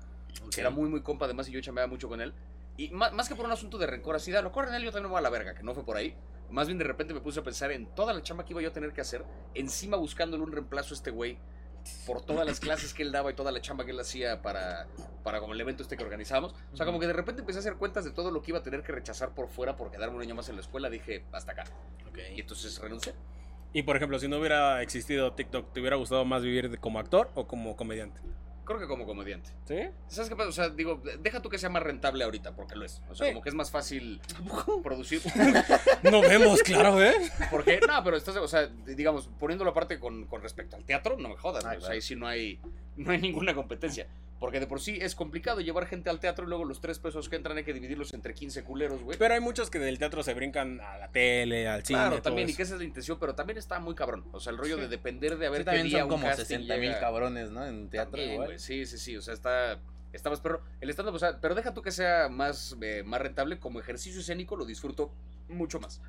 [0.50, 2.32] que era muy muy compa además y yo chambeaba mucho con él.
[2.78, 4.90] Y más, más que por un asunto de rencor así, de, lo corren él, yo
[4.90, 6.16] también voy a la verga, que no fue por ahí.
[6.48, 8.70] Más bien de repente me puse a pensar en toda la chamba que iba yo
[8.70, 9.22] a tener que hacer,
[9.52, 11.36] encima buscándole un reemplazo a este güey
[12.06, 14.86] por todas las clases que él daba y toda la chamba que él hacía para,
[15.22, 16.54] para como el evento este que organizábamos.
[16.72, 18.60] O sea, como que de repente empecé a hacer cuentas de todo lo que iba
[18.60, 20.88] a tener que rechazar por fuera por quedarme un año más en la escuela.
[20.88, 21.64] Dije, hasta acá.
[22.34, 23.12] Y entonces renuncié.
[23.72, 27.30] Y por ejemplo, si no hubiera existido TikTok, ¿te hubiera gustado más vivir como actor
[27.34, 28.20] o como comediante?
[28.64, 29.50] Creo que como comediante.
[29.64, 29.78] ¿Sí?
[30.06, 30.48] ¿Sabes qué pasa?
[30.48, 33.02] O sea, digo, deja tú que sea más rentable ahorita, porque lo es.
[33.10, 33.32] O sea, Sí.
[33.32, 34.20] como que es más fácil
[34.82, 35.20] producir.
[36.04, 37.14] No vemos, claro, ¿eh?
[37.50, 41.28] Porque, no, pero estás, o sea, digamos, poniéndolo aparte con, con respecto al teatro, no
[41.30, 42.58] me jodas, güey, o sea, ahí sí no hay,
[42.96, 44.06] no hay ninguna competencia.
[44.40, 47.28] Porque de por sí es complicado llevar gente al teatro y luego los tres pesos
[47.28, 49.18] que entran hay que dividirlos entre 15 culeros, güey.
[49.18, 51.98] Pero hay muchos que del teatro se brincan a la tele, al cine.
[51.98, 54.24] Claro, todo también, y que esa es la intención, pero también está muy cabrón.
[54.32, 54.80] O sea, el rollo Sí.
[54.80, 56.82] de depender de a ver Sí, qué también día son un como casting 60 mil
[56.88, 57.00] llega.
[57.00, 57.66] cabrones, ¿no?
[57.66, 59.16] En teatro También, güey, Sí, sí, sí.
[59.16, 59.78] O sea, está.
[60.12, 60.62] Está más perro.
[60.80, 63.58] El stand-up, o sea, pero deja tú que sea más, eh, más rentable.
[63.60, 65.12] Como ejercicio escénico lo disfruto
[65.48, 66.00] mucho más.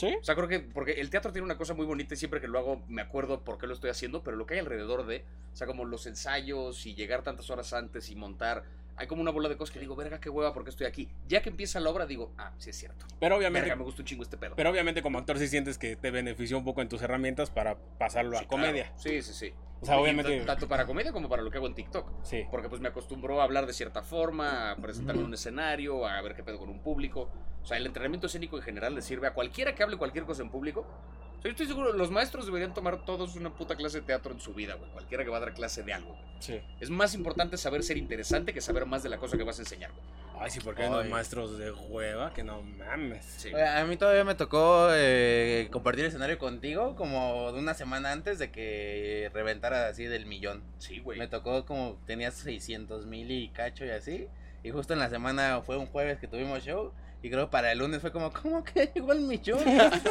[0.00, 0.16] ¿Sí?
[0.20, 0.60] O sea, creo que.
[0.60, 3.44] Porque el teatro tiene una cosa muy bonita y siempre que lo hago me acuerdo
[3.44, 4.22] por qué lo estoy haciendo.
[4.24, 5.24] Pero lo que hay alrededor de.
[5.52, 8.64] O sea, como los ensayos y llegar tantas horas antes y montar.
[8.96, 11.08] Hay como una bola de cosas que digo, verga, qué hueva, porque estoy aquí.
[11.26, 13.06] Ya que empieza la obra, digo, ah, sí es cierto.
[13.18, 14.54] Pero obviamente, Verga, me gusta un chingo este pedo.
[14.56, 17.78] pero obviamente como actor sí sientes que te benefició un poco en tus herramientas para
[17.98, 18.84] pasarlo Sí, a comedia.
[18.88, 18.98] claro.
[18.98, 19.54] Sí, sí, sí.
[19.80, 22.10] O sea, obviamente- Tanto para comedia como para lo que hago en TikTok.
[22.22, 22.44] Sí.
[22.50, 26.20] Porque pues me acostumbró a hablar de cierta forma, a presentarme en un escenario, a
[26.20, 27.30] ver qué pedo con un público.
[27.62, 30.42] O sea, el entrenamiento escénico en general le sirve a cualquiera que hable cualquier cosa
[30.42, 30.80] en público.
[30.80, 34.32] O sea, yo estoy seguro, los maestros deberían tomar todos una puta clase de teatro
[34.32, 34.90] en su vida, güey.
[34.90, 36.24] Cualquiera que va a dar clase de algo, güey.
[36.40, 36.60] Sí.
[36.80, 39.62] Es más importante saber ser interesante que saber más de la cosa que vas a
[39.62, 40.04] enseñar, güey.
[40.42, 43.26] Ay, sí, porque hay unos maestros de hueva que no mames.
[43.26, 43.52] Sí.
[43.52, 48.38] Oye, A mí todavía me tocó eh, compartir escenario contigo como de una semana antes
[48.38, 50.62] de que reventara así del millón.
[50.78, 51.18] Sí, güey.
[51.18, 54.28] Me tocó como tenías 600 mil y cacho y así.
[54.62, 56.92] Y justo en la semana fue un jueves que tuvimos show.
[57.22, 59.60] Y creo para el lunes fue como, ¿cómo que llegó el millón?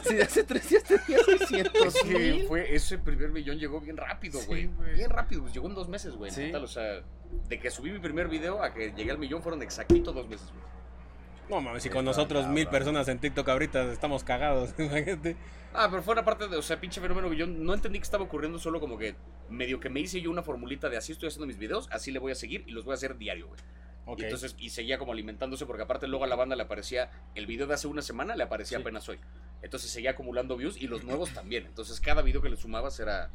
[0.08, 2.48] si hace tres días tenías 600 Es que mil.
[2.48, 4.70] fue, ese primer millón llegó bien rápido, güey.
[4.94, 6.30] bien rápido, pues llegó en dos meses, güey.
[6.32, 6.52] Sí.
[6.54, 7.02] o sea,
[7.48, 10.48] de que subí mi primer video a que llegué al millón fueron exactito dos meses,
[10.50, 10.64] güey.
[11.50, 15.36] No mames, si con nosotros mil personas en TikTok ahorita estamos cagados, imagínate.
[15.74, 18.04] Ah, pero fue una parte de, o sea, pinche fenómeno que yo no entendí que
[18.04, 19.16] estaba ocurriendo, solo como que
[19.50, 22.20] medio que me hice yo una formulita de así estoy haciendo mis videos, así le
[22.20, 23.60] voy a seguir y los voy a hacer diario, güey.
[24.18, 27.46] Y entonces, y seguía como alimentándose, porque aparte luego a la banda le aparecía, el
[27.46, 28.82] video de hace una semana le aparecía Sí.
[28.82, 29.20] apenas hoy.
[29.62, 31.66] Entonces seguía acumulando views y los nuevos también.
[31.66, 33.30] Entonces cada video que le sumabas era...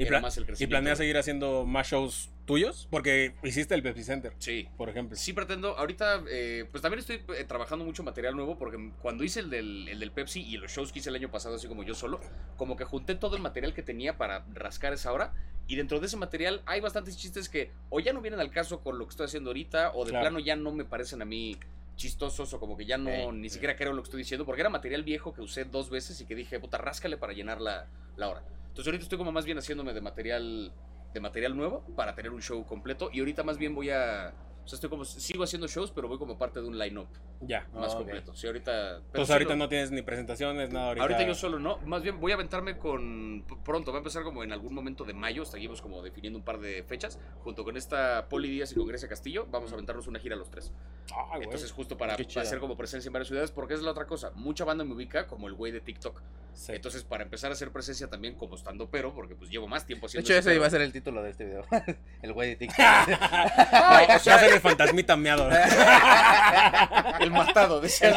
[0.00, 0.70] ¿Y, era pla- más el ¿Y crecimiento.
[0.72, 2.88] planeas seguir haciendo más shows tuyos?
[2.90, 4.68] Porque hiciste el Pepsi Center, Sí.
[4.76, 5.16] por ejemplo.
[5.16, 9.40] Sí pretendo, ahorita eh, pues también estoy eh, trabajando mucho material nuevo porque cuando hice
[9.40, 11.82] el del, el del Pepsi y los shows que hice el año pasado así como
[11.82, 12.20] yo solo,
[12.56, 15.32] como que junté todo el material que tenía para rascar esa hora
[15.66, 18.80] y dentro de ese material hay bastantes chistes que o ya no vienen al caso
[18.80, 20.24] con lo que estoy haciendo ahorita o de Claro.
[20.24, 21.56] plano ya no me parecen a mí
[22.00, 24.70] chistosos o como que ya no ni siquiera creo lo que estoy diciendo porque era
[24.70, 28.28] material viejo que usé dos veces y que dije, puta, ráscale para llenar la, la
[28.28, 28.42] hora.
[28.68, 30.72] Entonces ahorita estoy como más bien haciéndome de material
[31.12, 34.32] de material nuevo para tener un show completo y ahorita más bien voy a
[34.64, 37.08] o sea, estoy como sigo haciendo shows, pero voy como parte de un line-up
[37.40, 37.66] Ya.
[37.74, 38.34] más Ah, completo.
[38.34, 41.02] Sí, ahorita pero Entonces sí ahorita no tienes ni presentaciones, nada ahorita.
[41.02, 44.44] Ahorita yo solo no, más bien voy a aventarme con pronto, va a empezar como
[44.44, 48.28] en algún momento de mayo, seguimos como definiendo un par de fechas, junto con esta
[48.28, 50.72] Poli Díaz y con Grecia Castillo, vamos a aventarnos una gira los tres.
[51.14, 51.44] Ah, güey.
[51.44, 54.64] Entonces justo para hacer como presencia en varias ciudades, porque es la otra cosa, mucha
[54.64, 56.20] banda me ubica como el güey de TikTok.
[56.52, 56.72] Sí.
[56.74, 60.06] Entonces para empezar a hacer presencia también como estando pero, porque pues llevo más tiempo
[60.06, 61.64] De haciendo hecho, ese iba a ser el título de este video.
[62.22, 62.78] el güey de TikTok.
[62.78, 65.48] Va o sea, el fantasmita meado.
[67.20, 68.14] el matado, decía.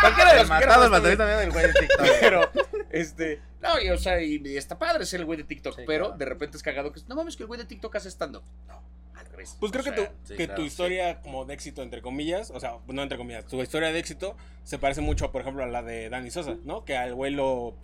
[0.00, 2.06] Cualquiera de el los que matado, el matado también del güey de TikTok.
[2.20, 2.50] Pero,
[2.90, 3.40] este.
[3.60, 6.04] No, y, o sea, y, y está padre ser el güey de TikTok, Sí, pero
[6.06, 6.18] claro.
[6.18, 7.00] de repente es cagado que.
[7.08, 8.42] No mames, que el güey de TikTok hace estando.
[8.68, 8.82] No,
[9.18, 9.56] al revés.
[9.58, 10.66] Pues creo O que, tu, sí, que claro, tu sí.
[10.68, 14.36] historia como de éxito, entre comillas, o sea, no entre comillas, tu historia de éxito
[14.64, 16.84] se parece mucho, por ejemplo, a la de Dani Sosa, ¿no?
[16.84, 17.74] Que al güey lo,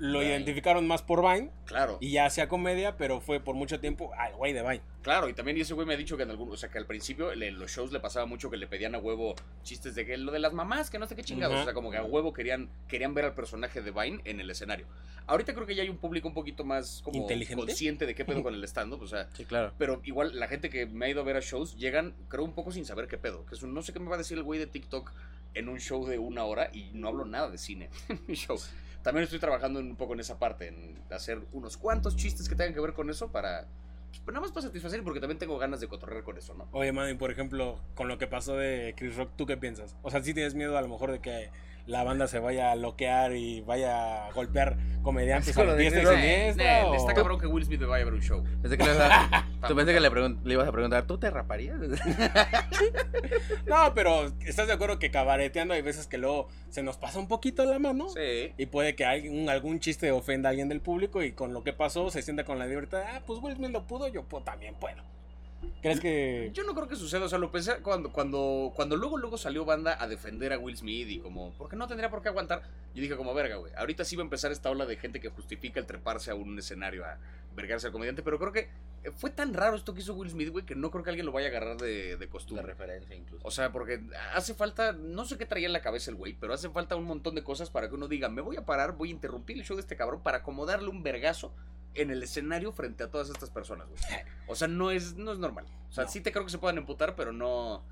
[0.00, 0.32] lo Vine.
[0.32, 4.34] identificaron más por Vine Claro, y ya hacía comedia, pero fue por mucho tiempo al
[4.34, 4.80] güey de Vine.
[5.02, 5.28] claro.
[5.28, 6.50] Y también ese güey me ha dicho que en algún.
[6.50, 8.98] O sea, que al principio en los shows le pasaba mucho que le pedían a
[8.98, 11.60] huevo chistes de que lo de las mamás, que no sé qué chingados.
[11.60, 14.50] O sea, como que a huevo querían, querían ver al personaje de Vine en el
[14.50, 14.86] escenario.
[15.26, 17.64] Ahorita creo que ya hay un público un poquito más como ¿Inteligente?
[17.66, 19.02] consciente de qué pedo con el stand-up.
[19.02, 19.72] O sea, Sí, claro.
[19.78, 22.54] Pero igual la gente que me ha ido a ver a shows llegan, creo, un
[22.54, 23.44] poco sin saber qué pedo.
[23.46, 25.12] Que es un, no sé qué me va a decir el güey de TikTok
[25.54, 28.58] en un show de una hora y no hablo nada de cine en mi show.
[29.02, 32.74] También estoy trabajando un poco en esa parte, en hacer unos cuantos chistes que tengan
[32.74, 33.66] que ver con eso para...
[34.24, 36.68] pues, nada más para satisfacer porque también tengo ganas de cotorrear con eso, ¿no?
[36.72, 39.96] Oye, mami, por ejemplo, con lo que pasó de Chris Rock, ¿tú qué piensas?
[40.02, 41.50] O sea, ¿sí tienes miedo a lo mejor de que
[41.86, 45.82] la banda se vaya a loquear y vaya a golpear comediantes Con a lo de
[45.82, 46.22] diestra y Chris Rock.
[46.22, 46.86] siniestra?
[46.86, 48.44] O- está cabrón que Will Smith me vaya a ver un show.
[48.62, 51.30] Pensé que le, ibas a- tú pensé que le, le ibas a preguntar, ¿tú te
[51.30, 51.78] raparías?
[53.66, 57.28] No, pero ¿estás de acuerdo que cabareteando hay veces que luego se nos pasa un
[57.28, 58.08] poquito la mano?
[58.08, 58.52] Sí.
[58.56, 61.62] Y puede que hay un- algún chiste ofenda a alguien del público y con lo
[61.62, 63.02] que pasó se sienta con la libertad.
[63.06, 65.02] Ah, pues Will Smith lo pudo, yo pues, también puedo.
[65.82, 66.50] ¿Crees que.?
[66.52, 69.64] Yo no creo que suceda, o sea, lo pensé cuando, cuando, cuando luego, luego salió
[69.64, 72.62] banda a defender a Will Smith y como, porque no tendría por qué aguantar.
[72.94, 75.28] Yo dije como, verga, güey, ahorita sí va a empezar esta ola de gente que
[75.30, 77.18] justifica el treparse a un escenario a
[77.56, 78.68] vergarse al comediante, pero creo que
[79.02, 81.26] eh, fue tan raro esto que hizo Will Smith, güey, que no creo que alguien
[81.26, 82.66] lo vaya a agarrar de, de La costumbre.
[82.66, 83.46] referencia incluso.
[83.46, 84.00] O sea, porque
[84.34, 87.04] hace falta, no sé qué traía en la cabeza el güey, pero hace falta un
[87.04, 89.64] montón de cosas para que uno diga, me voy a parar, voy a interrumpir el
[89.64, 91.52] show de este cabrón para acomodarle un vergazo
[91.94, 94.00] en el escenario frente a todas estas personas, güey.
[94.48, 95.64] O sea, no es, no es normal.
[95.90, 96.10] O sea, No.
[96.10, 97.82] sí te creo que se puedan emputar, pero no,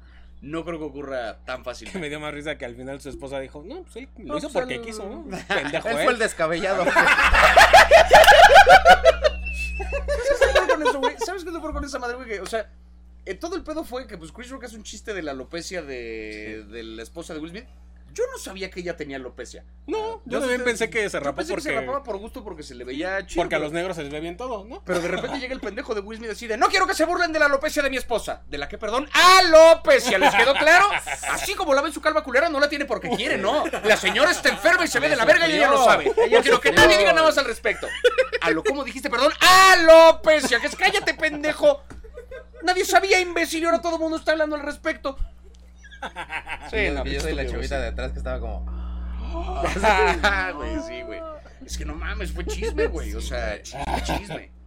[0.40, 1.90] no creo que ocurra tan fácil.
[1.90, 4.24] Que me dio más risa que al final su esposa dijo, no, pues él lo
[4.34, 5.24] No, hizo pues, porque él- quiso, ¿no?
[5.49, 6.05] Pendejo, Él ¿eh?
[6.05, 6.84] fue el descabellado.
[10.28, 11.16] ¿Sabes qué es lo peor con eso, güey?
[11.24, 12.38] ¿Sabes qué es lo peor con esa madre, güey?
[12.38, 12.70] O sea,
[13.24, 15.82] eh, todo el pedo fue que pues Chris Rock hace un chiste de la alopecia
[15.82, 17.66] de, de la esposa de Will Smith.
[18.18, 19.64] Yo no sabía que ella tenía alopecia.
[19.86, 21.68] No, yo Yo también sé- pensé que se Yo rapó pensé que porque.
[21.70, 23.40] se rapaba por gusto porque se le veía chido.
[23.42, 24.82] Porque a los negros se les ve bien todo, ¿no?
[24.84, 27.04] Pero de repente llega el pendejo de Will Smith y decide, no quiero que se
[27.04, 28.42] burlen de la alopecia de mi esposa.
[28.48, 29.08] ¿De la que, perdón?
[29.12, 30.18] ¡Alopecia!
[30.18, 30.88] ¿Les quedó claro?
[31.30, 33.64] Así como la ven su calva culera, no la tiene porque quiere, ¿no?
[33.84, 36.06] La señora está enferma y se ve de la verga y ella lo sabe.
[36.06, 37.86] No quiero que nadie diga nada más al respecto.
[38.40, 40.58] A lo como dijiste, perdón, alopecia.
[40.58, 41.16] Que es cállate,
[42.62, 45.16] Nadie sabía, imbécil, y ahora todo el mundo está hablando al respecto.
[46.70, 48.66] Sí, no, yo soy la chavita de atrás que estaba como.
[50.55, 51.20] Güey, sí, güey.
[51.64, 53.14] Es que no mames, fue chisme, güey.
[53.14, 54.57] O sea, chisme, chisme.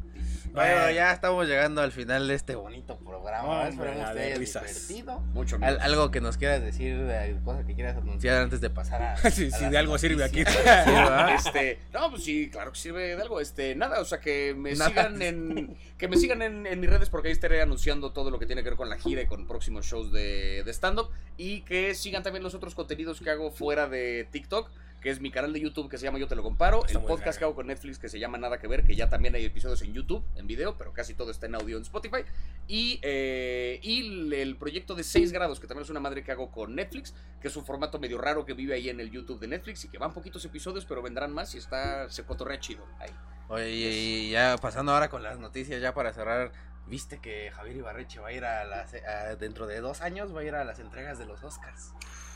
[0.53, 3.67] Bueno, ya estamos llegando al final de este bonito programa.
[3.69, 4.87] Esperemos te risas.
[4.87, 5.19] divertido.
[5.33, 9.01] Mucho Al- algo que nos quieras decir, de cosas que quieras anunciar antes de pasar
[9.01, 9.17] a.
[9.31, 10.43] Sí, a sí, las de algo sirve aquí.
[11.35, 13.39] Este, no, pues sí, claro que sirve de algo.
[13.39, 14.89] Este, nada, o sea, que me Nada.
[14.89, 18.37] sigan en que me sigan en, en mis redes porque ahí estaré anunciando todo lo
[18.39, 21.09] que tiene que ver con la gira y con próximos shows de, de stand up
[21.37, 24.69] y que sigan también los otros contenidos que hago fuera de TikTok.
[25.01, 26.85] Que es mi canal de YouTube que se llama Yo Te Lo Comparo.
[26.85, 29.09] Está el podcast que hago con Netflix que se llama Nada Que Ver, que ya
[29.09, 32.23] también hay episodios en YouTube, en video, pero casi todo está en audio en Spotify.
[32.67, 36.31] Y, eh, y el, el proyecto de 6 grados, que también es una madre que
[36.31, 39.39] hago con Netflix, que es un formato medio raro que vive ahí en el YouTube
[39.39, 42.85] de Netflix y que van poquitos episodios, pero vendrán más y está, se cotorrea chido
[42.99, 43.09] ahí.
[43.49, 46.51] Oye, y ya pasando ahora con las noticias, ya para cerrar.
[46.87, 48.93] ¿Viste que Javier Ibarreche va a ir a las.
[48.93, 51.91] a- dentro de dos años va a ir a las entregas de los Oscars?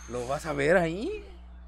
[0.09, 1.24] ¿Lo vas a ver ahí?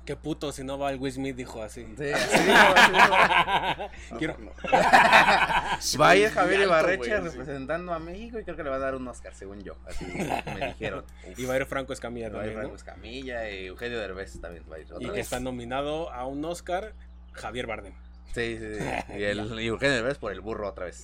[0.07, 1.85] Qué puto si no va el Will Smith, dijo así.
[1.97, 4.17] Sí, así dijo, así dijo.
[4.17, 4.37] Quiero-
[5.99, 9.35] Va Javier Ibarreche representando a México y creo que le va a dar un Oscar,
[9.35, 9.75] según yo.
[9.85, 11.03] Así me dijeron.
[11.35, 12.75] Y va a ir Franco Escamilla Va a ir también, Franco ¿no?
[12.77, 16.45] Escamilla y Eugenio Derbez también va a ir otra Y que está nominado a un
[16.45, 16.93] Oscar
[17.33, 17.93] Javier Bardem.
[18.33, 18.83] Sí, sí, sí.
[19.17, 21.03] Y, el, y Eugenio Derbez por el burro otra vez.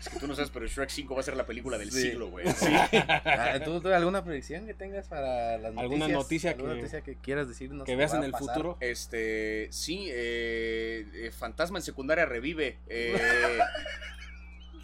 [0.00, 2.02] Es que tú no sabes, pero Shrek 5 va a ser la película del Sí.
[2.02, 2.46] siglo, güey.
[2.46, 5.82] Ah, ¿Tú, tú alguna predicción que tengas para las noticias?
[5.82, 7.84] ¿Alguna noticia ¿Alguna que- noticia que quieras decirnos?
[7.84, 8.48] Que veas en a el pasar?
[8.48, 8.76] futuro.
[8.80, 12.78] Este, sí, eh, eh, Fantasma en secundaria revive.
[12.88, 13.58] eh,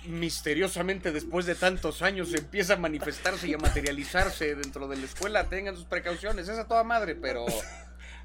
[0.06, 5.44] misteriosamente, después de tantos años, empieza a manifestarse y a materializarse dentro de la escuela.
[5.48, 7.46] Tengan sus precauciones, es a toda madre, pero.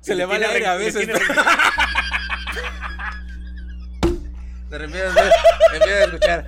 [0.02, 1.08] Se le va el aire a veces.
[4.70, 5.36] tiene re- De repente
[5.74, 6.46] empiezas a escuchar.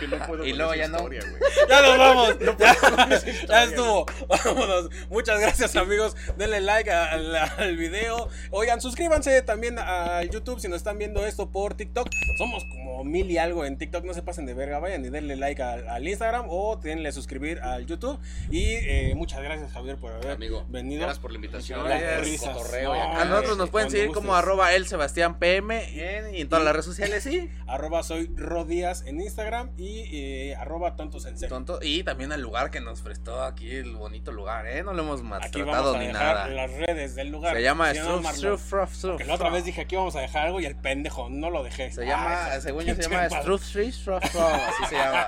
[0.00, 0.98] Que no puedo Y luego ya no.
[0.98, 1.42] historia, güey.
[1.68, 2.38] Ya nos vamos.
[2.58, 4.06] ya, esa ya historia, estuvo.
[4.28, 4.90] Vámonos.
[5.10, 6.16] Muchas gracias, amigos.
[6.36, 8.28] Denle like al, al video.
[8.50, 12.08] Oigan, suscríbanse también a YouTube si nos están viendo esto por TikTok.
[12.38, 14.04] Somos como mil y algo en TikTok.
[14.04, 14.78] No se pasen de verga.
[14.78, 18.18] Vayan y denle like al, al Instagram o denle suscribir al YouTube.
[18.50, 21.02] Y eh, muchas gracias, Javier, por haber Amigo, venido.
[21.02, 21.84] gracias por la invitación.
[21.84, 22.40] Gracias.
[22.40, 23.18] cotorreo No.
[23.18, 26.72] A nosotros nos pueden seguir como arroba el Sebastián PM en, y en todas las
[26.72, 27.50] redes sociales, sí.
[27.66, 31.54] Arroba soy Rodías en Instagram y eh, arroba tontos en serio.
[31.54, 31.78] Tonto.
[31.82, 34.82] Y también al lugar que nos prestó aquí, el bonito lugar, ¿eh?
[34.82, 36.48] No lo hemos Aquí maltratado vamos a ni dejar nada.
[36.48, 37.56] las redes del lugar.
[37.56, 38.38] Se llama Si no, Struff, Marlon.
[38.38, 39.18] Struff, Fruff, Struff.
[39.18, 41.62] Que la otra vez dije que íbamos a dejar algo y el pendejo no lo
[41.64, 41.90] dejé.
[41.90, 43.28] Se llama, Ah, según yo, se llama.
[43.30, 44.52] Struff, Struff, Struff, Struff.
[44.52, 45.26] Así se llama.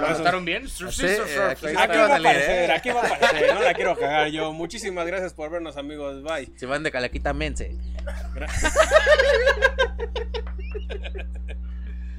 [0.00, 0.68] ¿Lo anotaron bien?
[0.68, 1.18] Sí, eh,
[1.50, 2.72] aquí Aquí va a aparecer, ¿eh?
[2.72, 4.52] aquí va a aparecer, no la quiero cagar yo.
[4.52, 6.22] Muchísimas gracias por vernos, amigos.
[6.22, 6.50] Bye.
[6.56, 7.76] Se van de Calaquita Mense.